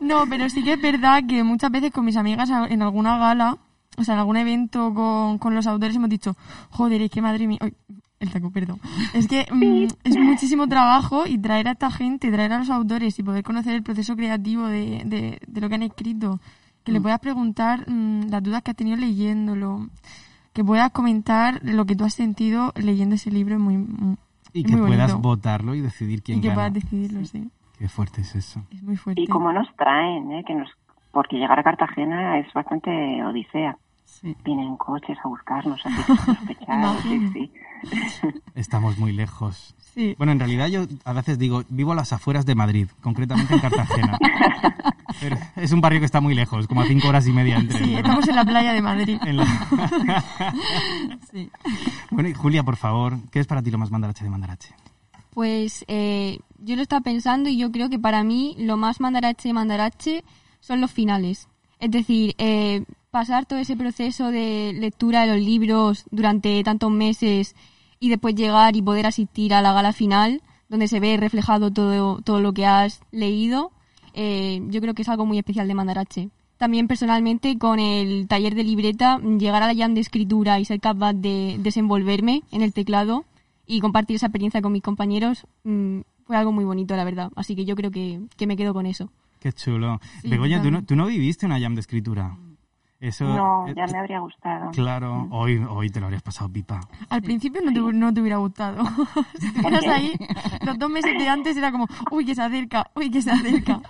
No, 0.00 0.26
pero 0.28 0.50
sí 0.50 0.62
que 0.62 0.74
es 0.74 0.82
verdad 0.82 1.22
que 1.26 1.42
muchas 1.44 1.70
veces 1.70 1.90
con 1.92 2.04
mis 2.04 2.18
amigas 2.18 2.50
en 2.68 2.82
alguna 2.82 3.16
gala, 3.16 3.56
o 3.96 4.04
sea, 4.04 4.12
en 4.12 4.20
algún 4.20 4.36
evento 4.36 4.92
con, 4.92 5.38
con 5.38 5.54
los 5.54 5.66
autores 5.66 5.96
hemos 5.96 6.10
dicho, 6.10 6.36
joder, 6.68 7.00
es 7.00 7.10
que 7.10 7.22
madre 7.22 7.46
mía... 7.46 7.60
Uy, 7.62 7.74
el 8.20 8.30
taco, 8.30 8.50
perdón. 8.50 8.80
Es 9.14 9.28
que 9.28 9.46
mm, 9.50 9.86
es 10.04 10.16
muchísimo 10.18 10.68
trabajo 10.68 11.26
y 11.26 11.38
traer 11.38 11.68
a 11.68 11.70
esta 11.70 11.90
gente, 11.90 12.30
traer 12.30 12.52
a 12.52 12.58
los 12.58 12.68
autores 12.68 13.18
y 13.18 13.22
poder 13.22 13.42
conocer 13.44 13.74
el 13.74 13.82
proceso 13.82 14.14
creativo 14.14 14.66
de, 14.66 15.04
de, 15.06 15.40
de 15.46 15.60
lo 15.62 15.70
que 15.70 15.74
han 15.76 15.84
escrito. 15.84 16.38
Que 16.88 16.92
le 16.92 17.00
puedas 17.00 17.20
preguntar 17.20 17.84
mm, 17.88 18.30
las 18.30 18.42
dudas 18.42 18.62
que 18.62 18.70
has 18.70 18.76
tenido 18.76 18.96
leyéndolo. 18.96 19.88
Que 20.52 20.64
puedas 20.64 20.90
comentar 20.90 21.60
lo 21.62 21.84
que 21.84 21.94
tú 21.94 22.04
has 22.04 22.14
sentido 22.14 22.72
leyendo 22.76 23.14
ese 23.14 23.30
libro. 23.30 23.54
Es 23.56 23.60
muy, 23.60 23.76
mm, 23.76 24.16
Y 24.54 24.64
que 24.64 24.72
muy 24.76 24.88
puedas 24.88 25.12
bonito. 25.12 25.28
votarlo 25.28 25.74
y 25.74 25.80
decidir 25.80 26.22
quién 26.22 26.38
Y 26.38 26.40
que 26.40 26.48
gana. 26.48 26.54
puedas 26.56 26.72
decidirlo, 26.74 27.24
sí. 27.26 27.50
Qué 27.78 27.88
fuerte 27.88 28.22
es 28.22 28.34
eso. 28.34 28.62
Es 28.72 28.82
muy 28.82 28.96
fuerte. 28.96 29.20
Y 29.22 29.26
cómo 29.26 29.52
nos 29.52 29.68
traen, 29.76 30.32
¿eh? 30.32 30.44
Que 30.46 30.54
nos... 30.54 30.68
Porque 31.12 31.36
llegar 31.36 31.58
a 31.58 31.62
Cartagena 31.62 32.38
es 32.38 32.52
bastante 32.52 32.90
odisea. 33.24 33.76
Vienen 34.44 34.76
coches 34.76 35.16
a 35.24 35.28
buscarnos, 35.28 35.80
así 35.84 36.02
sospechados, 36.24 37.02
sí, 37.02 37.28
sí. 37.32 37.50
Estamos 38.54 38.98
muy 38.98 39.12
lejos. 39.12 39.74
Sí. 39.94 40.14
Bueno, 40.18 40.32
en 40.32 40.38
realidad 40.40 40.66
yo 40.68 40.86
a 41.04 41.12
veces 41.12 41.38
digo, 41.38 41.62
vivo 41.68 41.92
a 41.92 41.94
las 41.94 42.12
afueras 42.12 42.44
de 42.46 42.54
Madrid, 42.54 42.88
concretamente 43.00 43.54
en 43.54 43.60
Cartagena. 43.60 44.18
Pero 45.20 45.36
es 45.56 45.72
un 45.72 45.80
barrio 45.80 46.00
que 46.00 46.06
está 46.06 46.20
muy 46.20 46.34
lejos, 46.34 46.66
como 46.66 46.82
a 46.82 46.86
cinco 46.86 47.08
horas 47.08 47.26
y 47.26 47.32
media 47.32 47.56
entre. 47.56 47.78
Sí, 47.84 47.94
estamos 47.94 48.26
en 48.28 48.36
la 48.36 48.44
playa 48.44 48.72
de 48.72 48.82
Madrid. 48.82 49.18
En 49.24 49.36
la- 49.36 49.46
Bueno, 52.10 52.28
y 52.28 52.34
Julia, 52.34 52.62
por 52.62 52.76
favor, 52.76 53.16
¿qué 53.30 53.40
es 53.40 53.46
para 53.46 53.62
ti 53.62 53.70
lo 53.70 53.78
más 53.78 53.90
mandarache 53.90 54.24
de 54.24 54.30
mandarache? 54.30 54.74
Pues 55.34 55.84
eh, 55.88 56.38
yo 56.58 56.76
lo 56.76 56.82
estaba 56.82 57.00
pensando 57.00 57.48
y 57.48 57.56
yo 57.58 57.70
creo 57.70 57.88
que 57.88 57.98
para 57.98 58.24
mí 58.24 58.56
lo 58.58 58.76
más 58.76 59.00
mandarache 59.00 59.52
mandarache 59.52 60.24
son 60.60 60.80
los 60.80 60.90
finales. 60.90 61.48
Es 61.80 61.90
decir, 61.90 62.34
eh, 62.38 62.84
pasar 63.18 63.46
todo 63.46 63.58
ese 63.58 63.76
proceso 63.76 64.30
de 64.30 64.72
lectura 64.78 65.22
de 65.22 65.26
los 65.26 65.44
libros 65.44 66.04
durante 66.12 66.62
tantos 66.62 66.92
meses 66.92 67.56
y 67.98 68.10
después 68.10 68.36
llegar 68.36 68.76
y 68.76 68.82
poder 68.82 69.06
asistir 69.06 69.54
a 69.54 69.60
la 69.60 69.72
gala 69.72 69.92
final, 69.92 70.40
donde 70.68 70.86
se 70.86 71.00
ve 71.00 71.16
reflejado 71.16 71.72
todo, 71.72 72.22
todo 72.22 72.40
lo 72.40 72.52
que 72.52 72.64
has 72.64 73.00
leído, 73.10 73.72
eh, 74.14 74.62
yo 74.68 74.80
creo 74.80 74.94
que 74.94 75.02
es 75.02 75.08
algo 75.08 75.26
muy 75.26 75.36
especial 75.36 75.66
de 75.66 75.74
Mandarache. 75.74 76.28
También 76.58 76.86
personalmente 76.86 77.58
con 77.58 77.80
el 77.80 78.28
taller 78.28 78.54
de 78.54 78.62
libreta, 78.62 79.18
llegar 79.18 79.64
a 79.64 79.72
la 79.72 79.74
jam 79.74 79.94
de 79.94 80.00
escritura 80.00 80.60
y 80.60 80.64
ser 80.64 80.78
capaz 80.78 81.14
de 81.14 81.56
desenvolverme 81.58 82.44
en 82.52 82.62
el 82.62 82.72
teclado 82.72 83.24
y 83.66 83.80
compartir 83.80 84.14
esa 84.14 84.26
experiencia 84.26 84.62
con 84.62 84.70
mis 84.70 84.82
compañeros 84.82 85.44
mm, 85.64 86.02
fue 86.24 86.36
algo 86.36 86.52
muy 86.52 86.64
bonito, 86.64 86.94
la 86.94 87.02
verdad. 87.02 87.32
Así 87.34 87.56
que 87.56 87.64
yo 87.64 87.74
creo 87.74 87.90
que, 87.90 88.20
que 88.36 88.46
me 88.46 88.56
quedo 88.56 88.72
con 88.74 88.86
eso. 88.86 89.10
Qué 89.40 89.52
chulo. 89.52 90.00
Sí, 90.22 90.28
Begoña, 90.28 90.62
¿tú 90.62 90.70
no, 90.70 90.84
tú 90.84 90.94
no 90.94 91.06
viviste 91.06 91.46
una 91.46 91.58
jam 91.58 91.74
de 91.74 91.80
escritura? 91.80 92.36
Eso, 93.00 93.24
No, 93.24 93.68
eh, 93.68 93.74
ya 93.76 93.86
me 93.86 93.98
habría 93.98 94.18
gustado. 94.18 94.72
Claro, 94.72 95.28
hoy, 95.30 95.64
hoy 95.70 95.88
te 95.88 96.00
lo 96.00 96.06
habrías 96.06 96.22
pasado 96.22 96.50
pipa. 96.50 96.80
Al 97.08 97.22
principio 97.22 97.60
no 97.62 97.72
te, 97.72 97.96
no 97.96 98.12
te 98.12 98.20
hubiera 98.20 98.38
gustado. 98.38 98.84
si 99.38 99.46
estuvieras 99.46 99.86
ahí, 99.86 100.14
los 100.66 100.78
dos 100.78 100.90
meses 100.90 101.16
de 101.16 101.28
antes 101.28 101.56
era 101.56 101.70
como, 101.70 101.86
uy, 102.10 102.24
que 102.24 102.34
se 102.34 102.42
acerca, 102.42 102.90
uy, 102.96 103.10
que 103.10 103.22
se 103.22 103.30
acerca. 103.30 103.80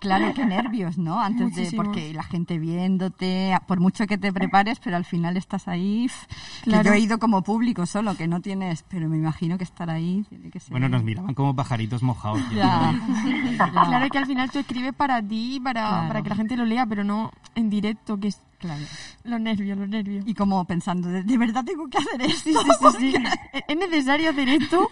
Claro, 0.00 0.32
qué 0.34 0.44
nervios, 0.44 0.98
¿no? 0.98 1.20
Antes 1.22 1.54
de, 1.54 1.76
porque 1.76 2.12
la 2.12 2.22
gente 2.22 2.58
viéndote, 2.58 3.56
por 3.66 3.78
mucho 3.80 4.06
que 4.06 4.18
te 4.18 4.32
prepares, 4.32 4.80
pero 4.82 4.96
al 4.96 5.04
final 5.04 5.36
estás 5.36 5.68
ahí. 5.68 6.06
f- 6.06 6.26
que 6.64 6.70
Claro. 6.70 6.84
yo 6.84 6.92
he 6.94 6.98
ido 7.00 7.18
como 7.18 7.42
público 7.42 7.86
solo, 7.86 8.14
que 8.16 8.26
no 8.26 8.40
tienes, 8.40 8.84
pero 8.88 9.08
me 9.08 9.16
imagino 9.16 9.58
que 9.58 9.64
estar 9.64 9.90
ahí 9.90 10.24
tiene 10.28 10.50
que 10.50 10.60
ser. 10.60 10.70
Bueno, 10.70 10.88
nos 10.88 11.02
miraban 11.04 11.34
como 11.34 11.54
pajaritos 11.54 12.02
mojados. 12.02 12.40
Ya. 12.54 12.92
Claro 13.92 14.08
que 14.10 14.18
al 14.18 14.26
final 14.26 14.50
tú 14.50 14.58
escribes 14.60 14.92
para 14.94 15.22
ti, 15.22 15.60
para, 15.62 15.88
Claro. 15.88 16.08
para 16.08 16.22
que 16.22 16.28
la 16.30 16.36
gente 16.36 16.56
lo 16.56 16.64
lea, 16.64 16.86
pero 16.86 17.04
no 17.04 17.30
en 17.54 17.70
directo, 17.70 18.18
que 18.18 18.28
es 18.28 18.40
Claro. 18.58 18.82
los 19.24 19.40
nervios, 19.40 19.76
los 19.76 19.88
nervios. 19.88 20.24
Y 20.26 20.34
como 20.34 20.64
pensando, 20.64 21.08
de, 21.08 21.22
de 21.24 21.38
verdad 21.38 21.64
tengo 21.64 21.88
que 21.88 21.98
hacer 21.98 22.22
esto. 22.22 22.50
Sí, 22.50 22.54
sí, 22.54 22.70
sí, 22.80 22.98
sí. 22.98 23.14
¿Es- 23.52 23.62
¿Es 23.68 23.76
necesario 23.76 24.30
hacer 24.30 24.48
esto? 24.48 24.88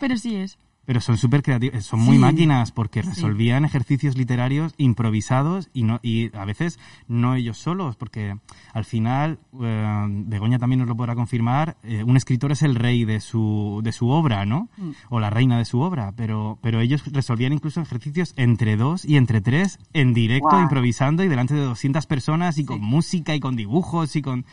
pero 0.00 0.16
sí 0.16 0.36
es. 0.36 0.58
Pero 0.88 1.02
son 1.02 1.18
súper 1.18 1.42
creativos, 1.42 1.84
son 1.84 2.00
muy 2.00 2.16
Sí. 2.16 2.18
máquinas 2.22 2.72
porque 2.72 3.02
Sí. 3.02 3.10
resolvían 3.10 3.66
ejercicios 3.66 4.16
literarios 4.16 4.72
improvisados 4.78 5.68
y 5.74 5.82
no 5.82 6.00
y 6.02 6.34
a 6.34 6.46
veces 6.46 6.78
no 7.08 7.34
ellos 7.34 7.58
solos, 7.58 7.96
porque 7.96 8.38
al 8.72 8.86
final, 8.86 9.38
eh, 9.60 10.06
Begoña 10.08 10.58
también 10.58 10.78
nos 10.78 10.88
lo 10.88 10.96
podrá 10.96 11.14
confirmar, 11.14 11.76
eh, 11.82 12.04
un 12.04 12.16
escritor 12.16 12.52
es 12.52 12.62
el 12.62 12.74
rey 12.74 13.04
de 13.04 13.20
su, 13.20 13.80
de 13.84 13.92
su 13.92 14.08
obra, 14.08 14.46
¿no? 14.46 14.70
Mm. 14.78 14.90
O 15.10 15.20
la 15.20 15.28
reina 15.28 15.58
de 15.58 15.66
su 15.66 15.78
obra, 15.80 16.12
pero, 16.16 16.58
pero 16.62 16.80
ellos 16.80 17.02
resolvían 17.12 17.52
incluso 17.52 17.82
ejercicios 17.82 18.32
entre 18.36 18.78
dos 18.78 19.04
y 19.04 19.16
entre 19.18 19.42
tres 19.42 19.78
en 19.92 20.14
directo, 20.14 20.58
improvisando 20.58 21.22
y 21.22 21.28
delante 21.28 21.52
de 21.54 21.64
200 21.64 22.06
personas 22.06 22.56
y 22.56 22.64
con 22.64 22.80
música 22.80 23.34
y 23.34 23.40
con 23.40 23.56
dibujos 23.56 24.16
y 24.16 24.22
con... 24.22 24.46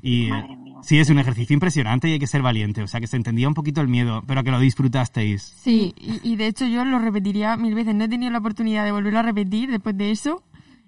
Y 0.00 0.30
mía. 0.30 0.46
sí, 0.82 0.98
es 0.98 1.10
un 1.10 1.18
ejercicio 1.18 1.54
impresionante 1.54 2.08
y 2.08 2.12
hay 2.12 2.18
que 2.18 2.26
ser 2.26 2.42
valiente. 2.42 2.82
O 2.82 2.86
sea, 2.86 3.00
que 3.00 3.06
se 3.06 3.16
entendía 3.16 3.48
un 3.48 3.54
poquito 3.54 3.80
el 3.80 3.88
miedo, 3.88 4.22
pero 4.26 4.42
que 4.44 4.50
lo 4.50 4.58
disfrutasteis. 4.58 5.42
Sí, 5.42 5.94
y, 5.98 6.20
y 6.22 6.36
de 6.36 6.46
hecho 6.46 6.66
yo 6.66 6.84
lo 6.84 6.98
repetiría 6.98 7.56
mil 7.56 7.74
veces. 7.74 7.94
No 7.94 8.04
he 8.04 8.08
tenido 8.08 8.30
la 8.32 8.38
oportunidad 8.38 8.84
de 8.84 8.92
volverlo 8.92 9.18
a 9.18 9.22
repetir 9.22 9.70
después 9.70 9.96
de 9.96 10.10
eso 10.10 10.42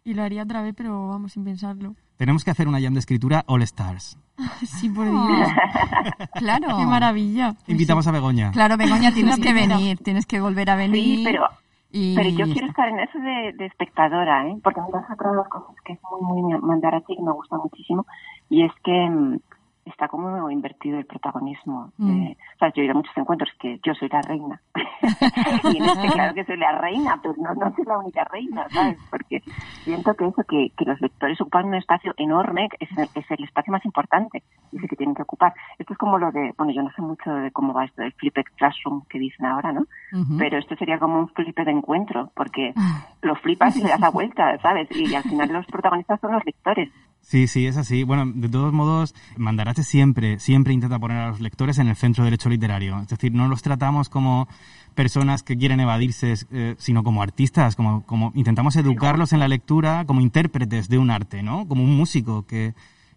y 0.05 0.15
lo 0.15 0.23
haría 0.23 0.43
otra 0.45 0.63
vez, 0.63 0.75
pero 0.77 1.09
vamos, 1.09 1.33
sin 1.33 1.45
pensarlo. 1.45 1.95
Tenemos 2.17 2.45
que 2.45 2.51
hacer 2.51 2.69
una 2.69 2.81
jam 2.81 2.95
de 2.95 3.01
escritura 3.01 3.45
All 3.47 3.63
Stars. 3.63 4.17
Sí, 4.65 4.89
por 4.89 5.05
Dios. 5.09 5.49
Claro. 6.35 6.77
Qué 6.79 6.87
maravilla. 6.87 7.55
Invitamos 7.67 8.07
a 8.07 8.11
Begoña. 8.13 8.51
Claro, 8.53 8.77
Begoña, 8.77 9.13
tienes 9.13 9.39
que 9.39 9.53
venir, 9.53 9.99
tienes 9.99 10.27
que 10.27 10.41
volver 10.41 10.71
a 10.71 10.77
venir. 10.77 11.19
Sí, 11.19 11.25
pero, 11.25 11.45
y- 11.93 12.15
pero 12.17 12.29
yo 12.31 12.45
quiero 12.53 12.67
estar 12.69 12.89
en 12.89 13.01
eso 13.01 13.19
de, 13.19 13.53
de 13.57 13.67
espectadora, 13.67 14.49
¿eh? 14.49 14.57
Porque 14.63 14.81
me 14.81 14.89
pasa 14.89 15.15
otra 15.15 15.31
de 15.31 15.37
las 15.37 15.49
cosas 15.49 15.75
que 15.85 15.93
es 15.95 15.99
muy, 16.21 16.43
muy 16.43 16.59
mandarache 16.61 17.13
y 17.13 17.17
que 17.17 17.23
me 17.23 17.33
gusta 17.33 17.57
muchísimo, 17.57 18.07
y 18.49 18.65
es 18.65 18.73
que 18.83 19.09
mm, 19.11 19.39
está 19.87 20.09
como 20.09 20.51
invertido 20.51 20.99
el 20.99 21.07
protagonismo. 21.07 21.93
Mm. 21.99 22.11
Eh, 22.11 22.37
o 22.55 22.59
sea, 22.59 22.73
yo 22.75 22.83
he 22.83 22.85
ido 22.87 22.93
a 22.93 22.97
muchos 22.97 23.17
encuentros 23.17 23.51
que 23.61 23.79
yo 23.85 23.95
soy 23.95 24.09
la 24.09 24.23
reina. 24.23 24.61
y 25.65 25.77
en 25.77 25.85
este, 25.85 26.09
claro 26.09 26.35
que 26.35 26.45
soy 26.45 26.57
la 26.57 26.79
reina, 26.79 27.19
pero 27.23 27.35
no, 27.37 27.55
no 27.55 27.75
soy 27.75 27.85
la 27.85 27.99
única 27.99 28.25
reina, 28.25 28.67
¿sabes? 28.71 28.97
Porque 29.11 29.43
siento 29.83 30.15
que 30.15 30.27
eso, 30.27 30.43
que, 30.49 30.71
que 30.77 30.85
los 30.85 31.01
lectores 31.01 31.41
ocupan 31.41 31.67
un 31.67 31.75
espacio 31.75 32.15
enorme, 32.17 32.69
es 32.81 32.91
el, 32.97 33.09
es 33.15 33.31
el 33.31 33.45
espacio 33.45 33.73
más 33.73 33.85
importante, 33.85 34.43
y 34.73 34.77
es 34.77 34.83
el 34.83 34.89
que 34.89 34.97
tienen 34.97 35.15
que 35.15 35.23
ocupar. 35.23 35.53
Esto 35.79 35.93
es 35.93 35.99
como 35.99 36.19
lo 36.19 36.31
de, 36.33 36.55
bueno, 36.57 36.73
yo 36.73 36.83
no 36.83 36.91
sé 36.93 37.03
mucho 37.03 37.31
de 37.35 37.51
cómo 37.51 37.73
va 37.75 37.85
esto 37.85 38.03
del 38.03 38.13
flipped 38.13 38.45
classroom 38.57 39.03
que 39.09 39.19
dicen 39.19 39.47
ahora, 39.47 39.73
¿no? 39.73 39.87
Pero 40.39 40.59
esto 40.59 40.77
sería 40.77 40.99
como 40.99 41.19
un 41.19 41.29
flipe 41.29 41.65
de 41.65 41.73
encuentro, 41.73 42.31
porque 42.35 42.73
lo 43.23 43.35
flipas 43.37 43.77
y 43.77 43.83
le 43.83 43.91
das 43.91 44.01
la 44.01 44.11
vuelta, 44.11 44.57
¿sabes? 44.59 44.89
Y 44.93 45.15
al 45.15 45.23
final 45.23 45.53
los 45.53 45.67
protagonistas 45.67 46.21
son 46.21 46.33
los 46.33 46.45
lectores. 46.45 46.91
Sí, 47.25 47.49
sí, 47.49 47.66
es 47.66 47.78
así. 47.78 48.04
Bueno, 48.04 48.31
de 48.35 48.50
todos 48.50 48.73
modos, 48.73 49.14
Mandarache 49.37 49.83
siempre, 49.83 50.38
siempre 50.38 50.75
intenta 50.75 50.99
poner 50.99 51.16
a 51.16 51.28
los 51.31 51.40
lectores 51.40 51.78
en 51.78 51.88
el 51.88 51.97
centro 51.97 52.23
del 52.23 52.35
hecho 52.35 52.50
literario. 52.50 53.00
Es 53.00 53.09
decir, 53.09 53.33
no 53.33 53.49
los 53.49 53.62
tratamos 53.62 54.11
como 54.11 54.47
personas 54.95 55.43
que 55.43 55.57
quieren 55.57 55.81
evadirse, 55.81 56.35
eh, 56.52 56.75
sino 56.78 57.02
como 57.02 57.23
artistas, 57.23 57.76
como, 57.76 58.04
como 58.04 58.31
intentamos 58.35 58.76
educarlos 58.76 59.33
en 59.33 59.40
la 59.40 59.49
lectura 59.49 60.04
como 60.04 60.21
intérpretes 60.21 60.88
de 60.88 60.99
un 60.99 61.11
arte, 61.11 61.43
¿no? 61.43 61.66
Como 61.66 61.83
un 61.83 61.97
músico 61.97 62.47
que, 62.47 62.75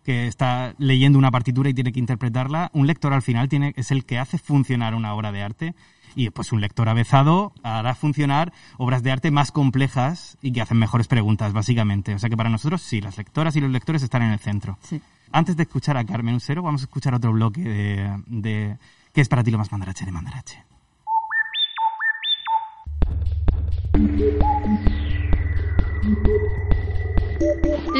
que 0.07 0.25
está 0.25 0.73
leyendo 0.77 1.19
una 1.19 1.31
partitura 1.31 1.69
y 1.69 1.73
tiene 1.73 1.91
que 1.91 1.99
interpretarla. 1.99 2.71
Un 2.71 2.87
lector 2.87 3.11
al 3.11 3.21
final 3.21 3.49
tiene, 3.49 3.73
es 3.75 3.91
el 3.91 4.05
que 4.05 4.19
hace 4.19 4.37
funcionar 4.37 4.95
una 4.95 5.13
obra 5.13 5.33
de 5.33 5.43
arte. 5.43 5.75
Y 6.15 6.29
pues 6.29 6.53
un 6.53 6.61
lector 6.61 6.87
avezado 6.87 7.51
hará 7.61 7.93
funcionar 7.93 8.53
obras 8.77 9.03
de 9.03 9.11
arte 9.11 9.31
más 9.31 9.51
complejas 9.51 10.37
y 10.41 10.53
que 10.53 10.61
hacen 10.61 10.77
mejores 10.77 11.09
preguntas, 11.09 11.51
básicamente. 11.51 12.15
O 12.15 12.19
sea 12.19 12.29
que 12.29 12.37
para 12.37 12.49
nosotros 12.49 12.81
sí, 12.81 13.01
las 13.01 13.17
lectoras 13.17 13.57
y 13.57 13.59
los 13.59 13.69
lectores 13.69 14.01
están 14.01 14.21
en 14.21 14.31
el 14.31 14.39
centro. 14.39 14.77
Sí. 14.81 15.01
Antes 15.33 15.57
de 15.57 15.63
escuchar 15.63 15.97
a 15.97 16.05
Carmen 16.05 16.35
Usero, 16.35 16.61
vamos 16.61 16.83
a 16.83 16.85
escuchar 16.85 17.13
otro 17.13 17.33
bloque 17.33 17.59
de, 17.59 18.21
de 18.27 18.77
¿Qué 19.11 19.19
es 19.19 19.27
para 19.27 19.43
ti 19.43 19.51
lo 19.51 19.57
más 19.57 19.73
mandarache 19.73 20.05
de 20.05 20.11
mandarache? 20.13 20.63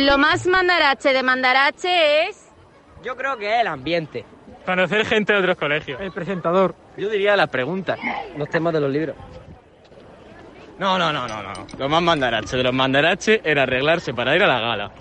Lo 0.06 0.20
más 0.20 0.46
mandarache 0.46 1.12
de 1.12 1.24
mandarache 1.24 2.28
es... 2.28 2.52
Yo 3.04 3.16
creo 3.16 3.36
que 3.38 3.56
es 3.56 3.62
el 3.62 3.68
ambiente. 3.68 4.26
Conocer 4.64 5.06
gente 5.06 5.34
de 5.34 5.40
otros 5.40 5.58
colegios. 5.58 6.00
El 6.00 6.12
presentador. 6.12 6.76
Yo 6.98 7.10
diría 7.10 7.36
las 7.36 7.50
preguntas, 7.50 7.98
los 8.38 8.48
temas 8.48 8.74
de 8.74 8.80
los 8.80 8.92
libros. 8.92 9.16
No, 10.78 11.00
no, 11.00 11.12
no, 11.12 11.28
no, 11.28 11.42
no. 11.42 11.54
Lo 11.80 11.90
más 11.90 12.04
mandarache 12.04 12.58
de 12.58 12.64
los 12.64 12.74
mandaraches 12.74 13.42
era 13.44 13.64
arreglarse 13.64 14.14
para 14.14 14.36
ir 14.36 14.44
a 14.44 14.48
la 14.48 14.60
gala. 14.60 14.92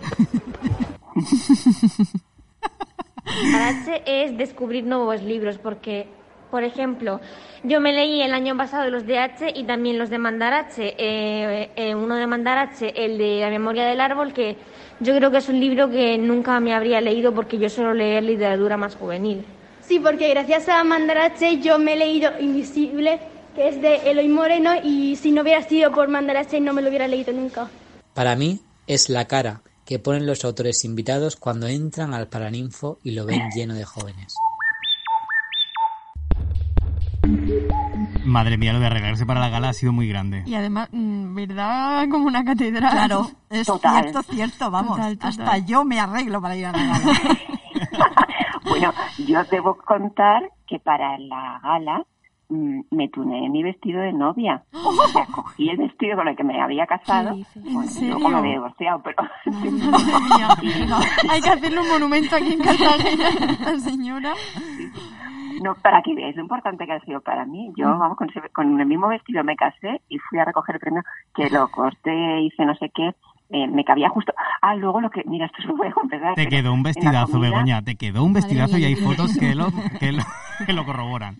Mandarache 3.43 4.03
es 4.07 4.39
descubrir 4.39 4.85
nuevos 4.85 5.21
libros 5.23 5.59
porque, 5.59 6.09
por 6.51 6.65
ejemplo, 6.65 7.21
yo 7.65 7.81
me 7.81 7.93
leí 7.93 8.23
el 8.23 8.33
año 8.33 8.57
pasado 8.57 8.89
los 8.89 9.05
de 9.05 9.19
H 9.19 9.53
y 9.55 9.65
también 9.65 9.99
los 9.99 10.09
de 10.09 10.19
Mandarache. 10.19 10.95
Eh, 10.97 11.71
eh, 11.77 11.95
uno 11.95 12.17
de 12.17 12.27
Mandarache, 12.27 13.05
el 13.05 13.19
de 13.19 13.41
La 13.41 13.51
memoria 13.51 13.85
del 13.85 14.01
árbol, 14.01 14.33
que 14.33 14.57
yo 15.01 15.15
creo 15.17 15.31
que 15.31 15.39
es 15.39 15.49
un 15.49 15.61
libro 15.61 15.91
que 15.91 16.17
nunca 16.19 16.59
me 16.61 16.75
habría 16.75 17.01
leído 17.01 17.35
porque 17.35 17.59
yo 17.59 17.69
suelo 17.69 17.93
leer 17.93 18.23
literatura 18.23 18.77
más 18.77 18.95
juvenil. 18.97 19.45
Sí, 19.87 20.01
porque 20.01 20.31
gracias 20.31 20.69
a 20.69 20.83
Mandarache 20.85 21.61
yo 21.61 21.79
me 21.79 21.93
he 21.93 21.97
leído 21.97 22.31
Invisible, 22.41 23.21
que 23.55 23.69
es 23.69 23.81
de 23.81 24.11
Eloy 24.11 24.29
Moreno, 24.29 24.73
y 24.83 25.17
si 25.17 25.31
no 25.31 25.43
hubiera 25.43 25.63
sido 25.63 25.93
por 25.93 26.09
Mandarache 26.09 26.61
no 26.61 26.73
me 26.73 26.83
lo 26.83 26.89
hubiera 26.89 27.07
leído 27.07 27.33
nunca. 27.33 27.69
Para 28.15 28.35
mí 28.35 28.61
es 28.87 29.09
la 29.09 29.27
cara 29.27 29.63
que 29.85 29.99
ponen 29.99 30.27
los 30.27 30.45
autores 30.45 30.85
invitados 30.85 31.37
cuando 31.37 31.69
entran 31.69 32.13
al 32.15 32.29
Paraninfo 32.29 32.99
y 33.03 33.13
lo 33.13 33.25
ven 33.27 33.51
lleno 33.55 33.75
de 33.75 33.85
jóvenes. 33.85 34.35
Madre 38.37 38.59
mía, 38.59 38.75
lo 38.75 38.81
de 38.81 38.87
arreglarse 38.89 39.25
para 39.25 39.41
la 39.41 39.49
gala 39.49 39.71
ha 39.71 39.73
sido 39.73 39.95
muy 39.95 40.07
grande. 40.09 40.43
Y 40.45 40.55
además, 40.55 40.91
mm, 40.93 41.35
¿verdad? 41.35 42.07
Como 42.11 42.27
una 42.27 42.45
catedral. 42.45 42.91
Claro, 42.93 43.31
es 43.49 43.67
Total. 43.67 44.03
cierto, 44.03 44.23
cierto, 44.25 44.71
vamos. 44.71 44.99
Total, 44.99 45.15
total. 45.17 45.31
Hasta 45.31 45.59
yo 45.65 45.87
me 45.87 45.99
arreglo 45.99 46.43
para 46.43 46.55
ir 46.55 46.67
a 46.67 46.73
la 46.73 46.79
gala. 46.79 46.99
Bueno, 48.69 48.93
yo 49.27 49.43
debo 49.45 49.79
contar 49.79 50.51
que 50.67 50.79
para 50.81 51.17
la 51.19 51.61
gala 51.63 52.05
mm, 52.51 52.81
me 52.91 53.09
tuneé 53.09 53.49
mi 53.49 53.63
vestido 53.63 54.03
de 54.03 54.13
novia. 54.13 54.65
O 54.75 55.09
sea, 55.09 55.25
cogí 55.27 55.71
el 55.71 55.79
vestido 55.79 56.17
con 56.17 56.29
el 56.29 56.37
que 56.37 56.45
me 56.45 56.61
había 56.61 56.85
casado. 56.87 57.37
Bueno, 57.55 57.83
¿En 57.83 57.89
serio? 57.89 58.19
luego 58.19 58.29
me 58.29 58.37
había 58.37 58.53
divorciado, 58.53 59.03
pero... 59.03 59.17
Hay 61.31 61.41
que 61.41 61.49
hacerle 61.49 61.81
un 61.81 61.89
monumento 61.89 62.37
aquí 62.37 62.53
en 62.53 62.59
Cartagena 62.61 63.29
a 63.29 63.51
esta 63.53 63.79
señora. 63.79 64.35
No, 65.63 65.75
para 65.83 66.03
que 66.03 66.15
veáis 66.15 66.37
lo 66.37 66.43
importante 66.43 66.87
que 66.87 66.93
ha 66.93 67.01
sido 67.01 67.21
para 67.21 67.45
mí. 67.47 67.73
Yo, 67.77 67.89
Mm. 67.89 67.99
vamos, 67.99 68.17
con, 68.19 68.29
ese- 68.31 68.49
con 68.51 68.79
el 68.81 68.87
mismo 68.87 69.09
vestido 69.09 69.43
me 69.45 69.57
casé 69.57 70.01
y 70.09 70.19
fui 70.19 70.39
a 70.39 70.45
recoger 70.45 70.77
el 70.77 70.81
premio, 70.81 71.03
que 71.35 71.49
lo 71.51 71.69
corté, 71.69 72.41
hice 72.43 72.65
no 72.65 72.75
sé 72.77 72.91
qué, 72.95 73.15
eh, 73.51 73.67
me 73.69 73.85
cabía 73.85 74.09
justo. 74.09 74.33
Ah, 74.61 74.75
luego 74.75 75.01
lo 75.01 75.11
que, 75.11 75.23
mira, 75.25 75.47
esto 75.47 75.63
se 75.63 75.69
lo 75.69 75.77
voy 75.77 75.89
a 75.89 75.93
confesar. 75.93 76.35
Te 76.35 76.49
quedó 76.49 76.73
un 76.73 76.83
vestidazo, 76.83 77.39
Begoña, 77.39 77.83
te 77.83 77.95
quedó 77.97 78.25
un 78.25 78.33
vestidazo 78.33 78.77
y 78.79 78.85
hay 78.85 78.97
fotos 78.97 79.33
que- 79.35 79.41
que 79.51 79.55
lo, 79.55 79.67
que 80.01 80.13
lo, 80.13 80.23
que 80.67 80.73
lo 80.73 80.85
corroboran. 80.85 81.37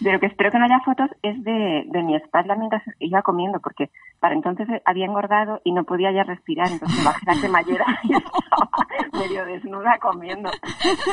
De 0.00 0.12
lo 0.12 0.20
que 0.20 0.26
espero 0.26 0.52
que 0.52 0.58
no 0.60 0.64
haya 0.66 0.78
fotos 0.84 1.10
es 1.22 1.42
de, 1.42 1.82
de 1.88 2.02
mi 2.04 2.14
espalda 2.14 2.54
mientras 2.54 2.84
iba 3.00 3.20
comiendo, 3.22 3.58
porque 3.58 3.90
para 4.20 4.32
entonces 4.34 4.68
había 4.84 5.06
engordado 5.06 5.60
y 5.64 5.72
no 5.72 5.82
podía 5.82 6.12
ya 6.12 6.22
respirar, 6.22 6.68
entonces 6.70 6.98
me 7.00 7.04
bajé 7.04 7.26
la 7.26 7.34
cremallera 7.40 7.84
y 8.04 8.12
estaba 8.14 8.70
medio 9.18 9.44
desnuda 9.44 9.98
comiendo. 10.00 10.50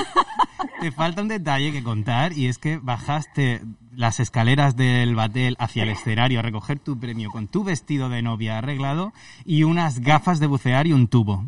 Te 0.79 0.91
falta 0.91 1.21
un 1.21 1.27
detalle 1.27 1.71
que 1.71 1.83
contar 1.83 2.33
y 2.33 2.47
es 2.47 2.57
que 2.57 2.77
bajaste 2.77 3.61
las 3.95 4.19
escaleras 4.19 4.75
del 4.75 5.15
batel 5.15 5.55
hacia 5.59 5.83
el 5.83 5.89
escenario 5.89 6.39
a 6.39 6.41
recoger 6.41 6.79
tu 6.79 6.99
premio 6.99 7.31
con 7.31 7.47
tu 7.47 7.63
vestido 7.63 8.09
de 8.09 8.21
novia 8.21 8.57
arreglado 8.57 9.13
y 9.45 9.63
unas 9.63 9.99
gafas 9.99 10.39
de 10.39 10.47
bucear 10.47 10.87
y 10.87 10.93
un 10.93 11.07
tubo. 11.07 11.45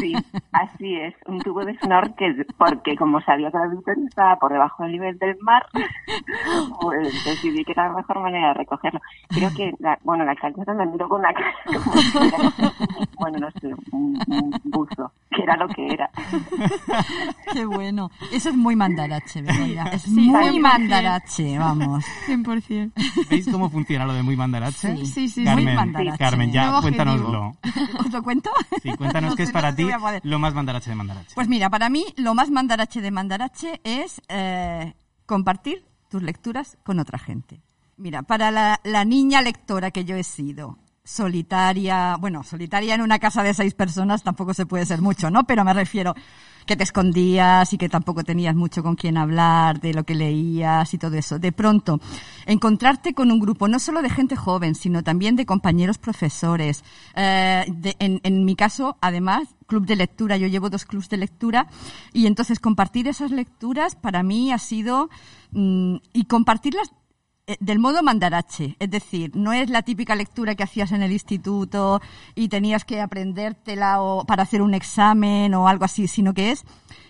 Sí, 0.00 0.12
así 0.52 0.96
es, 0.96 1.14
un 1.26 1.40
tubo 1.40 1.64
de 1.64 1.78
snorkel, 1.78 2.46
porque 2.58 2.96
como 2.96 3.20
sabía 3.20 3.50
que 3.50 3.58
la 3.58 3.68
Victoria 3.68 4.04
estaba 4.06 4.36
por 4.36 4.52
debajo 4.52 4.82
del 4.82 4.92
nivel 4.92 5.18
del 5.18 5.36
mar, 5.40 5.64
pues 6.80 7.24
decidí 7.24 7.64
que 7.64 7.72
era 7.72 7.88
la 7.88 7.96
mejor 7.96 8.20
manera 8.20 8.48
de 8.48 8.54
recogerlo. 8.54 9.00
Creo 9.28 9.50
que, 9.56 9.72
la, 9.78 9.98
bueno, 10.02 10.24
la 10.24 10.32
alcaldesa 10.32 10.74
me 10.74 10.86
miró 10.86 11.08
con 11.08 11.20
una 11.20 11.32
cara 11.32 11.54
como 11.66 11.92
si 11.96 12.10
fuera, 12.10 12.36
bueno, 13.18 13.38
no 13.38 13.50
sé, 13.52 13.74
un, 13.92 14.18
un 14.28 14.60
buzo, 14.64 15.12
que 15.34 15.42
era 15.42 15.56
lo 15.56 15.68
que 15.68 15.86
era. 15.92 16.10
Qué 17.52 17.64
bueno. 17.64 18.10
Eso 18.32 18.50
es 18.50 18.56
muy 18.56 18.76
mandarache, 18.76 19.42
Begoña. 19.42 19.84
Es 19.92 20.02
Sí, 20.02 20.10
muy 20.10 20.58
100%. 20.58 20.60
mandarache, 20.60 21.58
vamos. 21.58 22.04
100%. 22.26 22.92
¿Veis 23.30 23.48
cómo 23.50 23.70
funciona 23.70 24.04
lo 24.06 24.12
de 24.12 24.22
muy 24.22 24.36
mandarache? 24.36 24.96
Sí, 24.96 25.06
sí, 25.06 25.28
sí, 25.28 25.44
Carmen, 25.44 25.64
muy 25.64 25.74
mandarache. 25.74 26.18
Carmen, 26.18 26.52
ya 26.52 26.66
Nuevo 26.66 26.82
cuéntanoslo. 26.82 27.56
¿Os 27.98 28.12
lo 28.12 28.22
cuento? 28.22 28.50
Sí, 28.82 28.90
cuéntanos 28.96 29.30
No 29.30 29.36
qué 29.36 29.42
es 29.44 29.52
para 29.52 29.70
no 29.70 29.76
ti 29.76 29.86
lo 30.22 30.38
más 30.38 30.54
mandarache 30.54 30.90
de 30.90 30.96
mandarache. 30.96 31.34
Pues 31.34 31.48
mira, 31.48 31.70
para 31.70 31.88
mí 31.88 32.04
lo 32.16 32.34
más 32.34 32.50
mandarache 32.50 33.00
de 33.00 33.10
mandarache 33.10 33.80
es 33.84 34.20
eh, 34.28 34.94
compartir 35.26 35.84
tus 36.10 36.22
lecturas 36.22 36.76
con 36.84 36.98
otra 37.00 37.18
gente. 37.18 37.60
Mira, 37.96 38.22
para 38.22 38.50
la, 38.50 38.80
la 38.84 39.04
niña 39.04 39.40
lectora 39.42 39.90
que 39.90 40.04
yo 40.04 40.16
he 40.16 40.24
sido, 40.24 40.78
solitaria, 41.04 42.16
bueno, 42.18 42.42
solitaria 42.42 42.94
en 42.94 43.02
una 43.02 43.18
casa 43.18 43.42
de 43.42 43.52
seis 43.52 43.74
personas 43.74 44.22
tampoco 44.22 44.54
se 44.54 44.64
puede 44.64 44.86
ser 44.86 45.02
mucho, 45.02 45.30
¿no? 45.30 45.44
Pero 45.44 45.64
me 45.64 45.74
refiero 45.74 46.14
que 46.64 46.76
te 46.76 46.84
escondías 46.84 47.70
y 47.74 47.78
que 47.78 47.90
tampoco 47.90 48.24
tenías 48.24 48.54
mucho 48.54 48.82
con 48.82 48.96
quien 48.96 49.18
hablar 49.18 49.80
de 49.80 49.92
lo 49.92 50.04
que 50.04 50.14
leías 50.14 50.94
y 50.94 50.98
todo 50.98 51.14
eso. 51.16 51.38
De 51.38 51.52
pronto, 51.52 52.00
encontrarte 52.46 53.12
con 53.12 53.30
un 53.30 53.38
grupo 53.38 53.68
no 53.68 53.78
solo 53.78 54.00
de 54.00 54.08
gente 54.08 54.34
joven, 54.34 54.74
sino 54.74 55.02
también 55.02 55.36
de 55.36 55.44
compañeros 55.44 55.98
profesores. 55.98 56.82
Eh, 57.14 57.66
en, 57.98 58.44
mi 58.46 58.56
caso, 58.56 58.96
además, 59.02 59.48
club 59.66 59.84
de 59.84 59.96
lectura. 59.96 60.38
Yo 60.38 60.46
llevo 60.46 60.70
dos 60.70 60.86
clubs 60.86 61.10
de 61.10 61.18
lectura 61.18 61.68
y 62.14 62.26
entonces 62.26 62.60
compartir 62.60 63.08
esas 63.08 63.30
lecturas 63.30 63.94
para 63.94 64.22
mí 64.22 64.50
ha 64.50 64.58
sido 64.58 65.10
mm, 65.52 65.96
y 66.14 66.24
compartirlas 66.24 66.92
del 67.60 67.78
modo 67.78 68.02
mandarache, 68.02 68.76
es 68.78 68.90
decir, 68.90 69.36
no 69.36 69.52
es 69.52 69.68
la 69.68 69.82
típica 69.82 70.14
lectura 70.14 70.54
que 70.54 70.62
hacías 70.62 70.92
en 70.92 71.02
el 71.02 71.12
instituto 71.12 72.00
y 72.34 72.48
tenías 72.48 72.84
que 72.84 73.00
aprendértela 73.00 74.00
o 74.00 74.24
para 74.24 74.44
hacer 74.44 74.62
un 74.62 74.72
examen 74.72 75.54
o 75.54 75.68
algo 75.68 75.84
así, 75.84 76.08
sino 76.08 76.32
que 76.32 76.52
es 76.52 76.64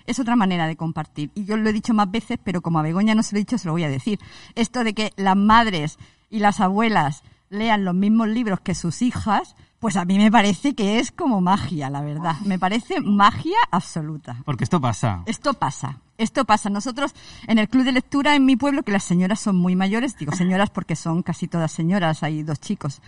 es 0.06 0.18
otra 0.18 0.36
manera 0.36 0.66
de 0.66 0.76
compartir. 0.76 1.30
Y 1.34 1.44
yo 1.44 1.56
lo 1.56 1.68
he 1.68 1.72
dicho 1.72 1.94
más 1.94 2.10
veces, 2.10 2.38
pero 2.42 2.60
como 2.60 2.78
a 2.78 2.82
Begoña 2.82 3.14
no 3.14 3.22
se 3.22 3.34
lo 3.34 3.38
he 3.38 3.40
dicho, 3.40 3.58
se 3.58 3.66
lo 3.66 3.72
voy 3.72 3.84
a 3.84 3.88
decir. 3.88 4.18
Esto 4.54 4.84
de 4.84 4.94
que 4.94 5.12
las 5.16 5.36
madres 5.36 5.98
y 6.30 6.40
las 6.40 6.60
abuelas 6.60 7.22
lean 7.48 7.84
los 7.84 7.94
mismos 7.94 8.28
libros 8.28 8.60
que 8.60 8.74
sus 8.74 9.02
hijas, 9.02 9.56
pues 9.78 9.96
a 9.96 10.04
mí 10.04 10.18
me 10.18 10.30
parece 10.30 10.74
que 10.74 10.98
es 10.98 11.12
como 11.12 11.40
magia, 11.40 11.90
la 11.90 12.00
verdad. 12.00 12.37
Me 12.44 12.58
parece 12.58 13.00
magia 13.00 13.58
absoluta. 13.70 14.42
Porque 14.44 14.64
esto 14.64 14.80
pasa. 14.80 15.22
Esto 15.26 15.54
pasa. 15.54 16.00
Esto 16.16 16.44
pasa. 16.44 16.70
Nosotros 16.70 17.14
en 17.46 17.58
el 17.58 17.68
club 17.68 17.84
de 17.84 17.92
lectura 17.92 18.34
en 18.34 18.46
mi 18.46 18.56
pueblo, 18.56 18.82
que 18.82 18.92
las 18.92 19.04
señoras 19.04 19.40
son 19.40 19.56
muy 19.56 19.76
mayores, 19.76 20.16
digo 20.16 20.32
señoras 20.32 20.70
porque 20.70 20.96
son 20.96 21.22
casi 21.22 21.48
todas 21.48 21.72
señoras, 21.72 22.22
hay 22.22 22.42
dos 22.42 22.60
chicos, 22.60 23.02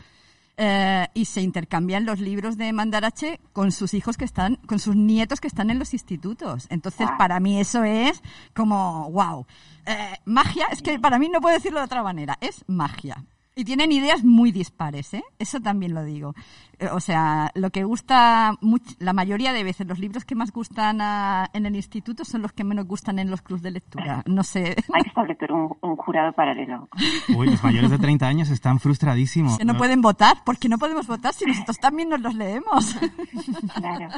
eh, 0.59 1.07
y 1.13 1.27
se 1.27 1.43
intercambian 1.43 2.07
los 2.07 2.19
libros 2.19 2.57
de 2.57 2.73
Mandarache 2.73 3.41
con 3.53 3.73
sus 3.73 3.93
hijos 3.93 4.17
que 4.17 4.25
están, 4.25 4.57
con 4.67 4.79
sus 4.79 4.97
nietos 4.97 5.41
que 5.41 5.49
están 5.49 5.71
en 5.71 5.79
los 5.79 5.93
institutos. 5.93 6.67
Entonces, 6.71 7.09
para 7.19 7.41
mí 7.41 7.61
eso 7.61 7.85
es 7.85 8.23
como, 8.55 9.11
wow. 9.11 9.47
Eh, 9.85 10.17
magia, 10.25 10.67
es 10.71 10.81
que 10.81 10.99
para 10.99 11.19
mí 11.19 11.29
no 11.29 11.41
puedo 11.41 11.55
decirlo 11.55 11.79
de 11.81 11.85
otra 11.85 12.03
manera, 12.03 12.39
es 12.41 12.65
magia. 12.67 13.23
Y 13.59 13.65
tienen 13.65 13.91
ideas 13.91 14.23
muy 14.23 14.53
dispares, 14.53 15.15
¿eh? 15.15 15.25
Eso 15.39 15.61
también 15.61 15.95
lo 15.95 16.05
digo. 16.05 16.35
Eh, 16.79 16.89
O 16.93 17.01
sea, 17.01 17.51
lo 17.55 17.71
que 17.71 17.85
gusta, 17.85 18.53
much- 18.61 18.97
la 18.99 19.13
mayoría 19.13 19.53
de 19.53 19.65
veces, 19.65 19.87
los 19.87 19.99
libros 19.99 20.25
que 20.25 20.35
más 20.35 20.53
gustan 20.53 21.01
a- 21.01 21.49
en 21.55 21.65
el 21.67 21.75
instituto 21.77 22.25
son 22.25 22.43
los 22.43 22.53
que 22.53 22.65
menos 22.65 22.87
gustan 22.87 23.19
en 23.19 23.31
los 23.31 23.41
clubs 23.43 23.63
de 23.63 23.71
lectura. 23.71 24.23
No 24.27 24.43
sé. 24.45 24.77
Hay 24.93 25.03
que 25.03 25.09
establecer 25.09 25.53
un, 25.53 25.75
un 25.81 25.97
jurado 25.97 26.33
paralelo. 26.33 26.89
Uy, 27.35 27.47
los 27.51 27.63
mayores 27.65 27.91
de 27.91 27.99
30 27.99 28.27
años 28.27 28.51
están 28.51 28.79
frustradísimos. 28.79 29.59
Que 29.59 29.65
no 29.65 29.77
pueden 29.77 30.03
votar. 30.03 30.45
¿Por 30.45 30.59
qué 30.59 30.69
no 30.69 30.79
podemos 30.79 31.07
votar 31.07 31.33
si 31.33 31.45
nosotros 31.47 31.79
también 31.79 32.09
nos 32.11 32.21
los 32.21 32.35
leemos? 32.35 32.95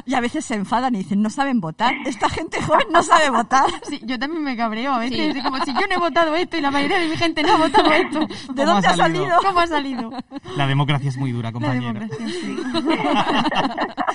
Y 0.05 0.13
a 0.13 0.19
veces 0.21 0.45
se 0.45 0.55
enfadan 0.55 0.95
y 0.95 0.99
dicen, 0.99 1.21
no 1.21 1.29
saben 1.29 1.59
votar. 1.61 1.93
Esta 2.05 2.29
gente 2.29 2.61
joven 2.61 2.87
no 2.91 3.03
sabe 3.03 3.29
votar. 3.29 3.69
Sí, 3.83 4.01
yo 4.05 4.19
también 4.19 4.43
me 4.43 4.55
cabreo 4.57 4.93
a 4.93 4.99
veces. 4.99 5.33
Sí. 5.35 5.41
Como 5.41 5.57
si 5.63 5.73
yo 5.73 5.81
no 5.87 5.95
he 5.95 5.97
votado 5.99 6.35
esto 6.35 6.57
y 6.57 6.61
la 6.61 6.71
mayoría 6.71 6.99
de 6.99 7.07
mi 7.07 7.15
gente 7.17 7.43
no 7.43 7.53
ha 7.53 7.57
votado 7.57 7.91
esto. 7.91 8.19
¿Cómo 8.47 8.53
¿De 8.55 8.65
dónde 8.65 8.87
ha 8.87 8.91
ha 8.91 8.95
salido? 8.97 9.23
salido? 9.25 9.37
¿Cómo 9.45 9.59
ha 9.59 9.67
salido? 9.67 10.11
La 10.57 10.67
democracia 10.67 11.09
es 11.09 11.17
muy 11.17 11.31
dura, 11.31 11.49
La 11.49 11.53
compañero. 11.53 11.93
democracia, 11.93 12.27
sí. 12.27 12.48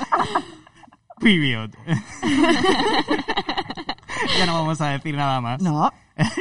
Period. 1.20 1.70
ya 4.38 4.46
no 4.46 4.54
vamos 4.54 4.80
a 4.80 4.88
decir 4.90 5.14
nada 5.14 5.40
más. 5.40 5.60
No. 5.62 5.90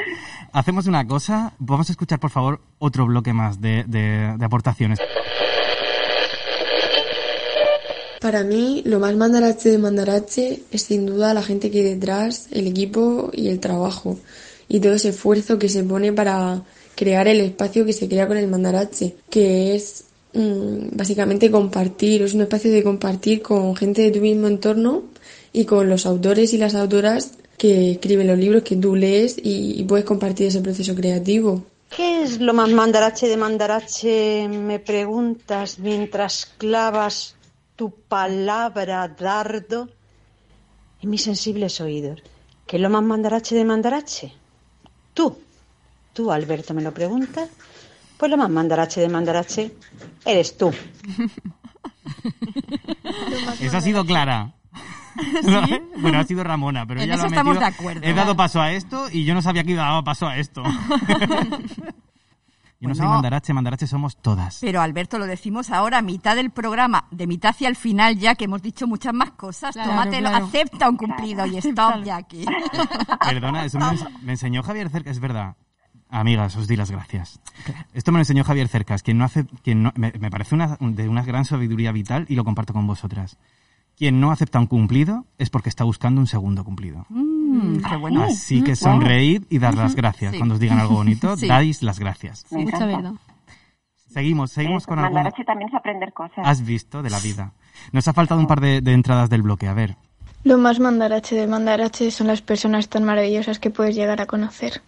Hacemos 0.53 0.87
una 0.87 1.07
cosa. 1.07 1.53
Vamos 1.59 1.89
a 1.89 1.93
escuchar, 1.93 2.19
por 2.19 2.31
favor, 2.31 2.59
otro 2.79 3.05
bloque 3.05 3.33
más 3.33 3.61
de, 3.61 3.83
de- 3.87 4.35
de 4.37 4.45
aportaciones. 4.45 4.99
Para 8.19 8.43
mí, 8.43 8.81
lo 8.85 8.99
más 8.99 9.15
mandarache 9.15 9.69
de 9.69 9.77
mandarache 9.77 10.63
es 10.71 10.83
sin 10.83 11.05
duda 11.05 11.33
la 11.33 11.43
gente 11.43 11.69
que 11.69 11.79
hay 11.79 11.83
detrás, 11.95 12.47
el 12.51 12.67
equipo 12.67 13.29
y 13.33 13.49
el 13.49 13.59
trabajo. 13.59 14.17
Y 14.69 14.79
todo 14.79 14.93
ese 14.93 15.09
esfuerzo 15.09 15.59
que 15.59 15.67
se 15.67 15.83
pone 15.83 16.13
para 16.13 16.61
crear 16.95 17.27
el 17.27 17.41
espacio 17.41 17.85
que 17.85 17.91
se 17.93 18.07
crea 18.07 18.27
con 18.27 18.37
el 18.37 18.47
mandarache, 18.47 19.17
que 19.29 19.75
es 19.75 20.05
básicamente 20.33 21.51
compartir, 21.51 22.23
es 22.23 22.33
un 22.33 22.41
espacio 22.41 22.71
de 22.71 22.83
compartir 22.83 23.41
con 23.41 23.75
gente 23.75 24.01
de 24.01 24.11
tu 24.11 24.19
mismo 24.19 24.47
entorno 24.47 25.03
y 25.51 25.65
con 25.65 25.89
los 25.89 26.05
autores 26.05 26.53
y 26.53 26.57
las 26.57 26.75
autoras 26.75 27.33
que 27.57 27.91
escriben 27.91 28.27
los 28.27 28.37
libros 28.37 28.63
que 28.63 28.75
tú 28.75 28.95
lees 28.95 29.37
y, 29.37 29.79
y 29.79 29.83
puedes 29.83 30.05
compartir 30.05 30.47
ese 30.47 30.61
proceso 30.61 30.95
creativo. 30.95 31.63
¿Qué 31.95 32.23
es 32.23 32.39
lo 32.39 32.53
más 32.53 32.69
mandarache 32.69 33.27
de 33.27 33.37
mandarache? 33.37 34.47
Me 34.47 34.79
preguntas 34.79 35.77
mientras 35.77 36.47
clavas 36.57 37.35
tu 37.75 37.91
palabra 37.91 39.07
dardo 39.07 39.89
en 41.01 41.09
mis 41.09 41.21
sensibles 41.21 41.79
oídos. 41.81 42.23
¿Qué 42.65 42.77
es 42.77 42.81
lo 42.81 42.89
más 42.89 43.03
mandarache 43.03 43.53
de 43.53 43.65
mandarache? 43.65 44.33
Tú, 45.13 45.37
tú, 46.13 46.31
Alberto, 46.31 46.73
me 46.73 46.81
lo 46.81 46.91
preguntas. 46.91 47.49
Pues 48.17 48.31
lo 48.31 48.37
más 48.37 48.49
mandarache 48.49 49.01
de 49.01 49.09
mandarache 49.09 49.73
eres 50.25 50.57
tú. 50.57 50.71
Eso 53.59 53.77
ha 53.77 53.81
sido 53.81 54.05
Clara. 54.05 54.53
bueno, 55.99 56.19
ha 56.19 56.23
sido 56.23 56.43
Ramona, 56.43 56.85
pero 56.87 56.99
En 57.01 57.05
ella 57.05 57.13
lo 57.15 57.19
eso 57.19 57.25
ha 57.25 57.27
estamos 57.29 57.53
metido. 57.55 57.69
de 57.69 57.75
acuerdo. 57.75 58.01
He 58.07 58.13
dado 58.13 58.35
paso 58.35 58.61
a 58.61 58.71
esto 58.71 59.07
y 59.11 59.25
yo 59.25 59.33
no 59.35 59.41
sabía 59.41 59.63
que 59.63 59.75
daba 59.75 60.03
paso 60.03 60.27
a 60.27 60.37
esto. 60.37 60.63
yo 62.79 62.89
no 62.89 62.95
soy 62.95 63.01
Bueno. 63.01 63.09
mandarache, 63.13 63.53
mandarache 63.53 63.85
somos 63.87 64.17
todas. 64.17 64.57
Pero 64.61 64.81
Alberto, 64.81 65.19
lo 65.19 65.27
decimos 65.27 65.69
ahora, 65.69 65.99
a 65.99 66.01
mitad 66.01 66.35
del 66.35 66.49
programa, 66.49 67.05
de 67.11 67.27
mitad 67.27 67.51
hacia 67.51 67.67
el 67.69 67.75
final 67.75 68.17
ya, 68.17 68.33
que 68.35 68.45
hemos 68.45 68.61
dicho 68.63 68.87
muchas 68.87 69.13
más 69.13 69.31
cosas. 69.31 69.73
Claro, 69.73 69.91
Tómatelo, 69.91 70.29
claro. 70.29 70.45
acepta 70.45 70.89
un 70.89 70.97
cumplido 70.97 71.45
y 71.45 71.57
stop 71.57 72.03
ya 72.03 72.15
aquí. 72.17 72.43
Perdona, 73.23 73.65
eso 73.65 73.77
me, 73.79 73.85
ens- 73.91 74.09
me 74.21 74.31
enseñó 74.33 74.63
Javier 74.63 74.89
Cercas, 74.89 75.11
es 75.13 75.19
verdad. 75.19 75.55
Amigas, 76.15 76.55
os 76.55 76.67
di 76.67 76.75
las 76.75 76.91
gracias. 76.91 77.39
Esto 77.93 78.11
me 78.11 78.17
lo 78.17 78.21
enseñó 78.21 78.43
Javier 78.43 78.67
Cercas, 78.67 79.01
quien 79.01 79.17
no 79.17 79.25
hace, 79.25 79.45
quien 79.63 79.81
no, 79.83 79.91
me, 79.95 80.11
me 80.19 80.29
parece 80.29 80.53
una, 80.53 80.77
de 80.79 81.09
una 81.09 81.23
gran 81.23 81.43
sabiduría 81.43 81.91
vital 81.91 82.25
y 82.29 82.35
lo 82.35 82.43
comparto 82.43 82.71
con 82.73 82.85
vosotras. 82.85 83.37
Quien 83.97 84.19
no 84.19 84.31
acepta 84.31 84.59
un 84.59 84.67
cumplido 84.67 85.25
es 85.37 85.49
porque 85.49 85.69
está 85.69 85.83
buscando 85.83 86.21
un 86.21 86.27
segundo 86.27 86.63
cumplido. 86.63 87.05
Mm, 87.09 87.77
qué 87.89 87.95
bueno. 87.97 88.23
Así 88.23 88.61
que 88.63 88.73
Mm, 88.73 88.75
sonreíd 88.75 89.43
y 89.49 89.57
dar 89.59 89.75
las 89.75 89.95
gracias. 89.95 90.31
sí. 90.33 90.37
Cuando 90.37 90.53
os 90.55 90.59
digan 90.59 90.79
algo 90.79 90.95
bonito, 90.95 91.35
Sí. 91.37 91.47
dais 91.47 91.81
las 91.83 91.99
gracias. 91.99 92.45
Mucha 92.51 92.85
verdad. 92.85 93.13
Seguimos, 94.09 94.51
seguimos 94.51 94.85
con. 94.85 94.99
Mandarache 95.01 95.43
también 95.43 95.69
es 95.69 95.75
aprender 95.75 96.13
cosas. 96.13 96.39
Has 96.45 96.63
visto 96.63 97.01
de 97.01 97.09
la 97.09 97.19
vida. 97.19 97.53
Nos 97.91 98.07
ha 98.07 98.13
faltado 98.13 98.39
un 98.39 98.45
par 98.47 98.61
de, 98.61 98.81
de 98.81 98.93
entradas 98.93 99.29
del 99.29 99.41
bloque. 99.41 99.67
A 99.67 99.73
ver, 99.73 99.95
Lo 100.43 100.57
más 100.59 100.79
mandarache 100.79 101.35
de 101.35 101.47
mandarache 101.47 102.11
son 102.11 102.27
las 102.27 102.41
personas 102.43 102.87
tan 102.89 103.03
maravillosas 103.03 103.57
que 103.59 103.71
puedes 103.71 103.95
llegar 103.95 104.21
a 104.21 104.27
conocer. 104.27 104.81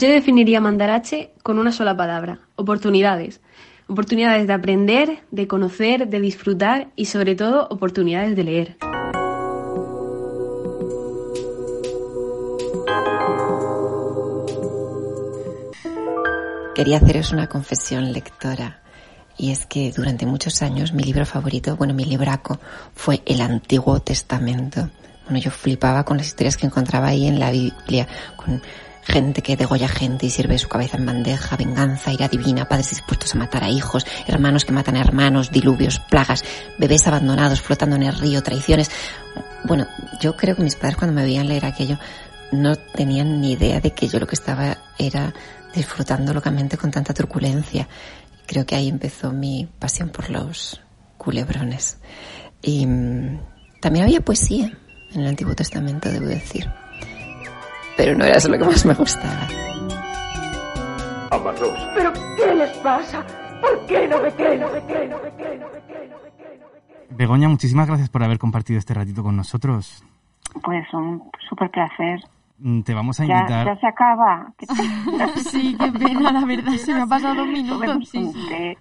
Yo 0.00 0.08
definiría 0.08 0.60
mandarache 0.60 1.32
con 1.42 1.58
una 1.58 1.72
sola 1.72 1.96
palabra, 1.96 2.38
oportunidades. 2.54 3.40
Oportunidades 3.88 4.46
de 4.46 4.52
aprender, 4.52 5.24
de 5.32 5.48
conocer, 5.48 6.06
de 6.06 6.20
disfrutar 6.20 6.92
y 6.94 7.06
sobre 7.06 7.34
todo 7.34 7.66
oportunidades 7.68 8.36
de 8.36 8.44
leer. 8.44 8.76
Quería 16.76 16.98
haceros 16.98 17.32
una 17.32 17.48
confesión 17.48 18.12
lectora. 18.12 18.80
Y 19.36 19.50
es 19.50 19.66
que 19.66 19.90
durante 19.90 20.26
muchos 20.26 20.62
años 20.62 20.92
mi 20.92 21.02
libro 21.02 21.26
favorito, 21.26 21.74
bueno, 21.74 21.92
mi 21.92 22.04
libraco, 22.04 22.60
fue 22.94 23.20
el 23.26 23.40
Antiguo 23.40 23.98
Testamento. 23.98 24.90
Bueno, 25.24 25.40
yo 25.40 25.50
flipaba 25.50 26.04
con 26.04 26.18
las 26.18 26.28
historias 26.28 26.56
que 26.56 26.66
encontraba 26.66 27.08
ahí 27.08 27.26
en 27.26 27.40
la 27.40 27.50
Biblia, 27.50 28.06
gente 29.08 29.42
que 29.42 29.56
degolla 29.56 29.88
gente 29.88 30.26
y 30.26 30.30
sirve 30.30 30.58
su 30.58 30.68
cabeza 30.68 30.98
en 30.98 31.06
bandeja, 31.06 31.56
venganza, 31.56 32.12
ira 32.12 32.28
divina, 32.28 32.68
padres 32.68 32.90
dispuestos 32.90 33.34
a 33.34 33.38
matar 33.38 33.64
a 33.64 33.70
hijos, 33.70 34.06
hermanos 34.26 34.64
que 34.66 34.72
matan 34.72 34.96
a 34.96 35.00
hermanos, 35.00 35.50
diluvios, 35.50 35.98
plagas, 35.98 36.44
bebés 36.78 37.06
abandonados 37.06 37.62
flotando 37.62 37.96
en 37.96 38.02
el 38.02 38.14
río, 38.14 38.42
traiciones. 38.42 38.90
Bueno, 39.64 39.86
yo 40.20 40.36
creo 40.36 40.54
que 40.54 40.62
mis 40.62 40.76
padres 40.76 40.96
cuando 40.96 41.14
me 41.14 41.24
veían 41.24 41.48
leer 41.48 41.64
aquello 41.64 41.98
no 42.52 42.76
tenían 42.76 43.40
ni 43.40 43.52
idea 43.52 43.80
de 43.80 43.92
que 43.92 44.08
yo 44.08 44.20
lo 44.20 44.26
que 44.26 44.34
estaba 44.34 44.76
era 44.98 45.32
disfrutando 45.74 46.34
locamente 46.34 46.76
con 46.76 46.90
tanta 46.90 47.14
turbulencia. 47.14 47.88
Creo 48.46 48.66
que 48.66 48.76
ahí 48.76 48.88
empezó 48.88 49.32
mi 49.32 49.68
pasión 49.78 50.10
por 50.10 50.30
los 50.30 50.80
culebrones. 51.16 51.98
Y 52.62 52.86
mm, 52.86 53.40
también 53.80 54.04
había 54.04 54.20
poesía 54.20 54.78
en 55.12 55.20
el 55.20 55.28
Antiguo 55.28 55.54
Testamento, 55.54 56.10
debo 56.10 56.26
decir. 56.26 56.68
Pero 57.98 58.16
no 58.16 58.24
era 58.24 58.38
eso 58.38 58.48
lo 58.48 58.56
que 58.58 58.64
más 58.64 58.86
me 58.86 58.94
gustaba. 58.94 59.46
Ambas 61.30 61.60
dos. 61.60 61.78
¿Pero 61.94 62.12
qué 62.36 62.54
les 62.54 62.70
pasa? 62.78 63.26
¿Por 63.60 63.86
qué 63.86 64.08
no 64.08 64.22
me 64.22 64.30
creen? 64.32 64.60
No 64.60 64.68
me 64.72 64.80
creen, 64.82 65.10
no 65.10 65.16
me 65.22 65.30
creen, 65.32 65.60
no 65.60 65.66
me 65.66 65.80
creen, 65.80 66.10
no 66.10 66.16
me 66.22 66.30
creen. 66.30 66.60
Begoña, 67.18 67.48
muchísimas 67.48 67.86
gracias 67.86 68.08
por 68.08 68.22
haber 68.22 68.38
compartido 68.38 68.78
este 68.78 68.94
ratito 68.94 69.22
con 69.22 69.36
nosotros. 69.36 70.02
Pues 70.62 70.86
un 70.94 71.22
súper 71.48 71.70
placer. 71.70 72.20
Mm, 72.60 72.80
Te 72.82 72.94
vamos 72.94 73.20
a 73.20 73.24
invitar. 73.26 73.66
ya 73.66 73.76
se 73.80 73.86
acaba. 73.86 74.52
¿Qué 74.56 74.66
Sí, 75.50 75.76
qué 75.78 75.92
pena, 75.92 76.32
la 76.32 76.44
verdad. 76.44 76.72
Se 76.74 76.94
me 76.94 77.02
ha 77.02 77.06
pasado 77.06 77.34
dos 77.34 77.48
minutos. 77.48 78.08
Sí, 78.08 78.24
sí. 78.32 78.76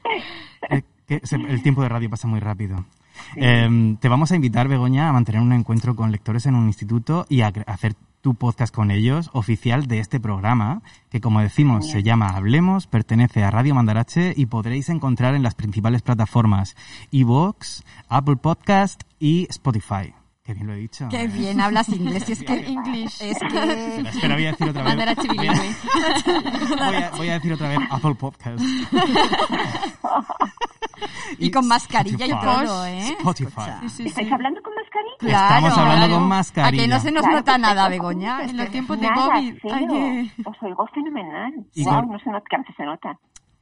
Eh, 0.69 0.83
que 1.07 1.19
se- 1.23 1.35
el 1.35 1.61
tiempo 1.63 1.81
de 1.81 1.89
radio 1.89 2.09
pasa 2.09 2.27
muy 2.27 2.39
rápido. 2.39 2.85
Eh, 3.35 3.95
te 3.99 4.09
vamos 4.09 4.31
a 4.31 4.35
invitar, 4.35 4.67
Begoña, 4.67 5.09
a 5.09 5.11
mantener 5.11 5.41
un 5.41 5.51
encuentro 5.53 5.95
con 5.95 6.11
lectores 6.11 6.45
en 6.45 6.55
un 6.55 6.67
instituto 6.67 7.25
y 7.29 7.41
a 7.41 7.51
hacer 7.65 7.95
tu 8.27 8.35
podcast 8.35 8.75
con 8.75 8.91
ellos, 8.91 9.29
oficial 9.31 9.87
de 9.87 9.99
este 9.99 10.19
programa, 10.19 10.81
que 11.09 11.21
como 11.21 11.39
decimos 11.39 11.89
se 11.89 12.03
llama 12.03 12.35
Hablemos, 12.35 12.85
pertenece 12.85 13.41
a 13.45 13.51
Radio 13.51 13.73
Mandarache 13.73 14.33
y 14.35 14.47
podréis 14.47 14.89
encontrar 14.89 15.33
en 15.33 15.43
las 15.43 15.55
principales 15.55 16.01
plataformas 16.01 16.75
iVoox, 17.11 17.83
Apple 18.09 18.35
Podcast 18.35 19.03
y 19.17 19.47
Spotify. 19.49 20.13
Qué 20.43 20.53
bien 20.53 20.67
lo 20.67 20.73
he 20.73 20.77
dicho. 20.77 21.07
Qué 21.09 21.27
bien 21.27 21.61
hablas 21.61 21.87
inglés. 21.87 22.27
Es 22.29 22.43
que 22.43 22.53
English. 22.67 23.21
Es 23.21 23.37
que... 23.39 24.01
Espera, 24.09 24.35
voy 24.35 24.45
a 24.45 24.51
decir 24.51 24.69
otra 24.69 24.83
vez. 24.83 24.95
Mandarache 24.95 25.27
bilingüe. 25.29 25.75
Voy 26.85 26.95
a, 26.95 27.11
voy 27.15 27.29
a 27.29 27.33
decir 27.35 27.53
otra 27.53 27.69
vez 27.69 27.79
Apple 27.89 28.15
Podcast. 28.15 28.61
Y 31.39 31.51
con 31.51 31.67
mascarilla 31.67 32.25
y 32.25 32.31
Spotify. 32.31 32.65
todo, 32.65 32.85
¿eh? 32.85 33.15
Spotify. 33.19 33.71
¿Estáis 34.05 34.31
hablando 34.31 34.61
con 34.61 34.73
mascarilla? 35.03 35.17
Claro. 35.19 35.55
Estamos 35.67 35.77
hablando 35.77 36.15
con 36.15 36.27
mascarilla. 36.27 36.83
A 36.83 36.85
que 36.85 36.87
no 36.93 36.99
se 36.99 37.11
nos 37.11 37.21
Claro, 37.23 37.37
nota 37.37 37.57
nada, 37.57 37.89
Begoña. 37.89 38.41
En 38.43 38.57
los 38.57 38.69
tiempos 38.69 38.99
de 38.99 39.07
COVID 39.13 39.55
que... 39.61 40.31
Os 40.45 40.55
oigo 40.61 40.87
fenomenal. 40.93 41.53
Y 41.73 41.83
Wow, 41.83 41.93
con- 41.95 42.09
no 42.09 42.19
se 42.19 42.29
nota, 42.29 42.45
que 42.49 42.55
a 42.55 42.59
veces 42.59 42.75
se 42.77 42.83
nota. 42.85 43.17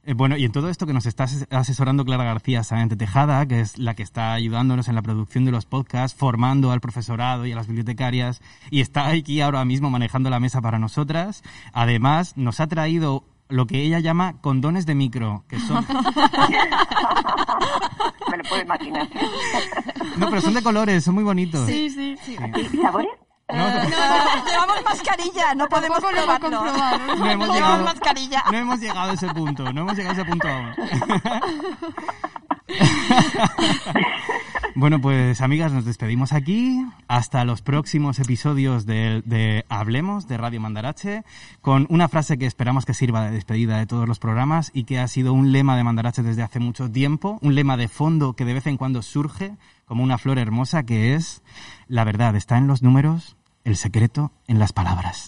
Eh, 0.08 0.14
bueno, 0.14 0.36
y 0.36 0.44
en 0.44 0.52
todo 0.52 0.68
esto 0.68 0.86
que 0.86 0.92
nos 0.92 1.04
está 1.06 1.24
ases- 1.24 1.48
asesorando 1.50 2.04
Clara 2.04 2.22
García 2.22 2.62
Sáenz 2.62 2.96
Tejada, 2.96 3.44
que 3.46 3.58
es 3.60 3.76
la 3.76 3.94
que 3.94 4.04
está 4.04 4.34
ayudándonos 4.34 4.86
en 4.88 4.94
la 4.94 5.02
producción 5.02 5.44
de 5.44 5.50
los 5.50 5.66
podcasts, 5.66 6.16
formando 6.16 6.70
al 6.70 6.80
profesorado 6.80 7.44
y 7.44 7.50
a 7.52 7.56
las 7.56 7.66
bibliotecarias, 7.66 8.40
y 8.70 8.82
está 8.82 9.08
aquí 9.08 9.40
ahora 9.40 9.64
mismo 9.64 9.90
manejando 9.90 10.30
la 10.30 10.38
mesa 10.38 10.60
para 10.62 10.78
nosotras. 10.78 11.42
Además, 11.72 12.36
nos 12.36 12.60
ha 12.60 12.68
traído 12.68 13.24
lo 13.48 13.66
que 13.66 13.82
ella 13.82 13.98
llama 14.00 14.40
condones 14.40 14.86
de 14.86 14.94
micro, 14.94 15.44
que 15.48 15.58
son... 15.60 15.86
Me 18.30 18.36
lo 18.38 18.44
puedo 18.44 18.62
imaginar. 18.62 19.08
No, 20.16 20.28
pero 20.28 20.40
son 20.40 20.54
de 20.54 20.62
colores, 20.62 21.04
son 21.04 21.14
muy 21.14 21.24
bonitos. 21.24 21.66
Sí, 21.66 21.88
sí. 21.90 22.16
¿Y 22.72 22.76
sabores? 22.78 23.10
Llevamos 23.48 24.82
mascarilla, 24.84 25.54
no 25.54 25.68
podemos 25.68 26.00
Tampoco 26.00 26.20
lo 26.20 26.26
va 26.26 26.34
a 26.34 26.38
probarlo. 26.40 26.66
comprobar, 26.66 26.98
¿no? 27.00 27.06
No 27.06 27.12
hemos, 27.30 27.46
Llevamos 27.48 27.54
llegado, 27.54 27.84
mascarilla. 27.84 28.42
no 28.50 28.58
hemos 28.58 28.80
llegado 28.80 29.10
a 29.10 29.14
ese 29.14 29.28
punto, 29.28 29.72
no 29.72 29.80
hemos 29.82 29.96
llegado 29.96 30.10
a 30.10 30.22
ese 30.22 30.24
punto 30.28 30.48
aún. 30.48 30.74
Bueno, 34.78 35.00
pues 35.00 35.40
amigas, 35.40 35.72
nos 35.72 35.86
despedimos 35.86 36.34
aquí. 36.34 36.84
Hasta 37.08 37.46
los 37.46 37.62
próximos 37.62 38.18
episodios 38.18 38.84
de, 38.84 39.64
Hablemos 39.70 40.28
de 40.28 40.36
Radio 40.36 40.60
Mandarache, 40.60 41.22
con 41.62 41.86
una 41.88 42.08
frase 42.08 42.36
que 42.36 42.44
esperamos 42.44 42.84
que 42.84 42.92
sirva 42.92 43.24
de 43.24 43.30
despedida 43.30 43.78
de 43.78 43.86
todos 43.86 44.06
los 44.06 44.18
programas 44.18 44.70
y 44.74 44.84
que 44.84 44.98
ha 44.98 45.08
sido 45.08 45.32
un 45.32 45.50
lema 45.50 45.78
de 45.78 45.84
Mandarache 45.84 46.22
desde 46.22 46.42
hace 46.42 46.60
mucho 46.60 46.90
tiempo, 46.90 47.38
un 47.40 47.54
lema 47.54 47.78
de 47.78 47.88
fondo 47.88 48.34
que 48.34 48.44
de 48.44 48.52
vez 48.52 48.66
en 48.66 48.76
cuando 48.76 49.00
surge 49.00 49.54
como 49.86 50.04
una 50.04 50.18
flor 50.18 50.38
hermosa 50.38 50.82
que 50.82 51.14
es 51.14 51.42
la 51.88 52.04
verdad 52.04 52.36
está 52.36 52.58
en 52.58 52.66
los 52.66 52.82
números, 52.82 53.38
el 53.64 53.76
secreto 53.76 54.30
en 54.46 54.58
las 54.58 54.74
palabras. 54.74 55.26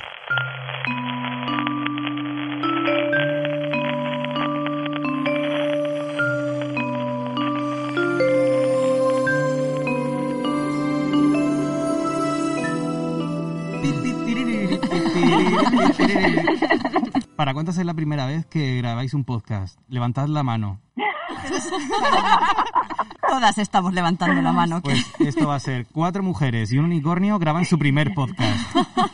¿Para 17.36 17.54
cuántas 17.54 17.78
es 17.78 17.86
la 17.86 17.94
primera 17.94 18.26
vez 18.26 18.46
que 18.46 18.76
grabáis 18.78 19.14
un 19.14 19.24
podcast? 19.24 19.78
Levantad 19.88 20.26
la 20.28 20.42
mano. 20.42 20.80
Todas 23.28 23.58
estamos 23.58 23.92
levantando 23.92 24.40
la 24.42 24.52
mano. 24.52 24.80
Pues 24.82 25.04
esto 25.20 25.48
va 25.48 25.56
a 25.56 25.60
ser 25.60 25.86
cuatro 25.92 26.22
mujeres 26.22 26.72
y 26.72 26.78
un 26.78 26.86
unicornio 26.86 27.38
graban 27.38 27.64
su 27.64 27.78
primer 27.78 28.14
podcast. 28.14 28.58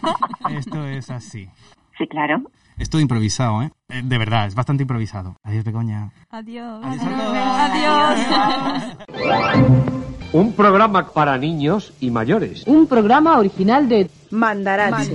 Esto 0.50 0.86
es 0.86 1.10
así. 1.10 1.48
Sí, 1.98 2.06
claro. 2.08 2.42
Es 2.78 2.88
todo 2.90 3.00
improvisado, 3.00 3.62
¿eh? 3.62 3.70
Eh, 3.88 4.02
De 4.04 4.18
verdad, 4.18 4.46
es 4.46 4.54
bastante 4.54 4.82
improvisado. 4.84 5.36
Adiós, 5.42 5.64
Begoña. 5.64 6.10
Adiós. 6.30 6.84
Adiós. 9.12 10.03
Un 10.34 10.52
programa 10.52 11.12
para 11.12 11.38
niños 11.38 11.92
y 12.00 12.10
mayores. 12.10 12.64
Un 12.66 12.88
programa 12.88 13.38
original 13.38 13.88
de 13.88 14.10
Mandarache. 14.30 15.14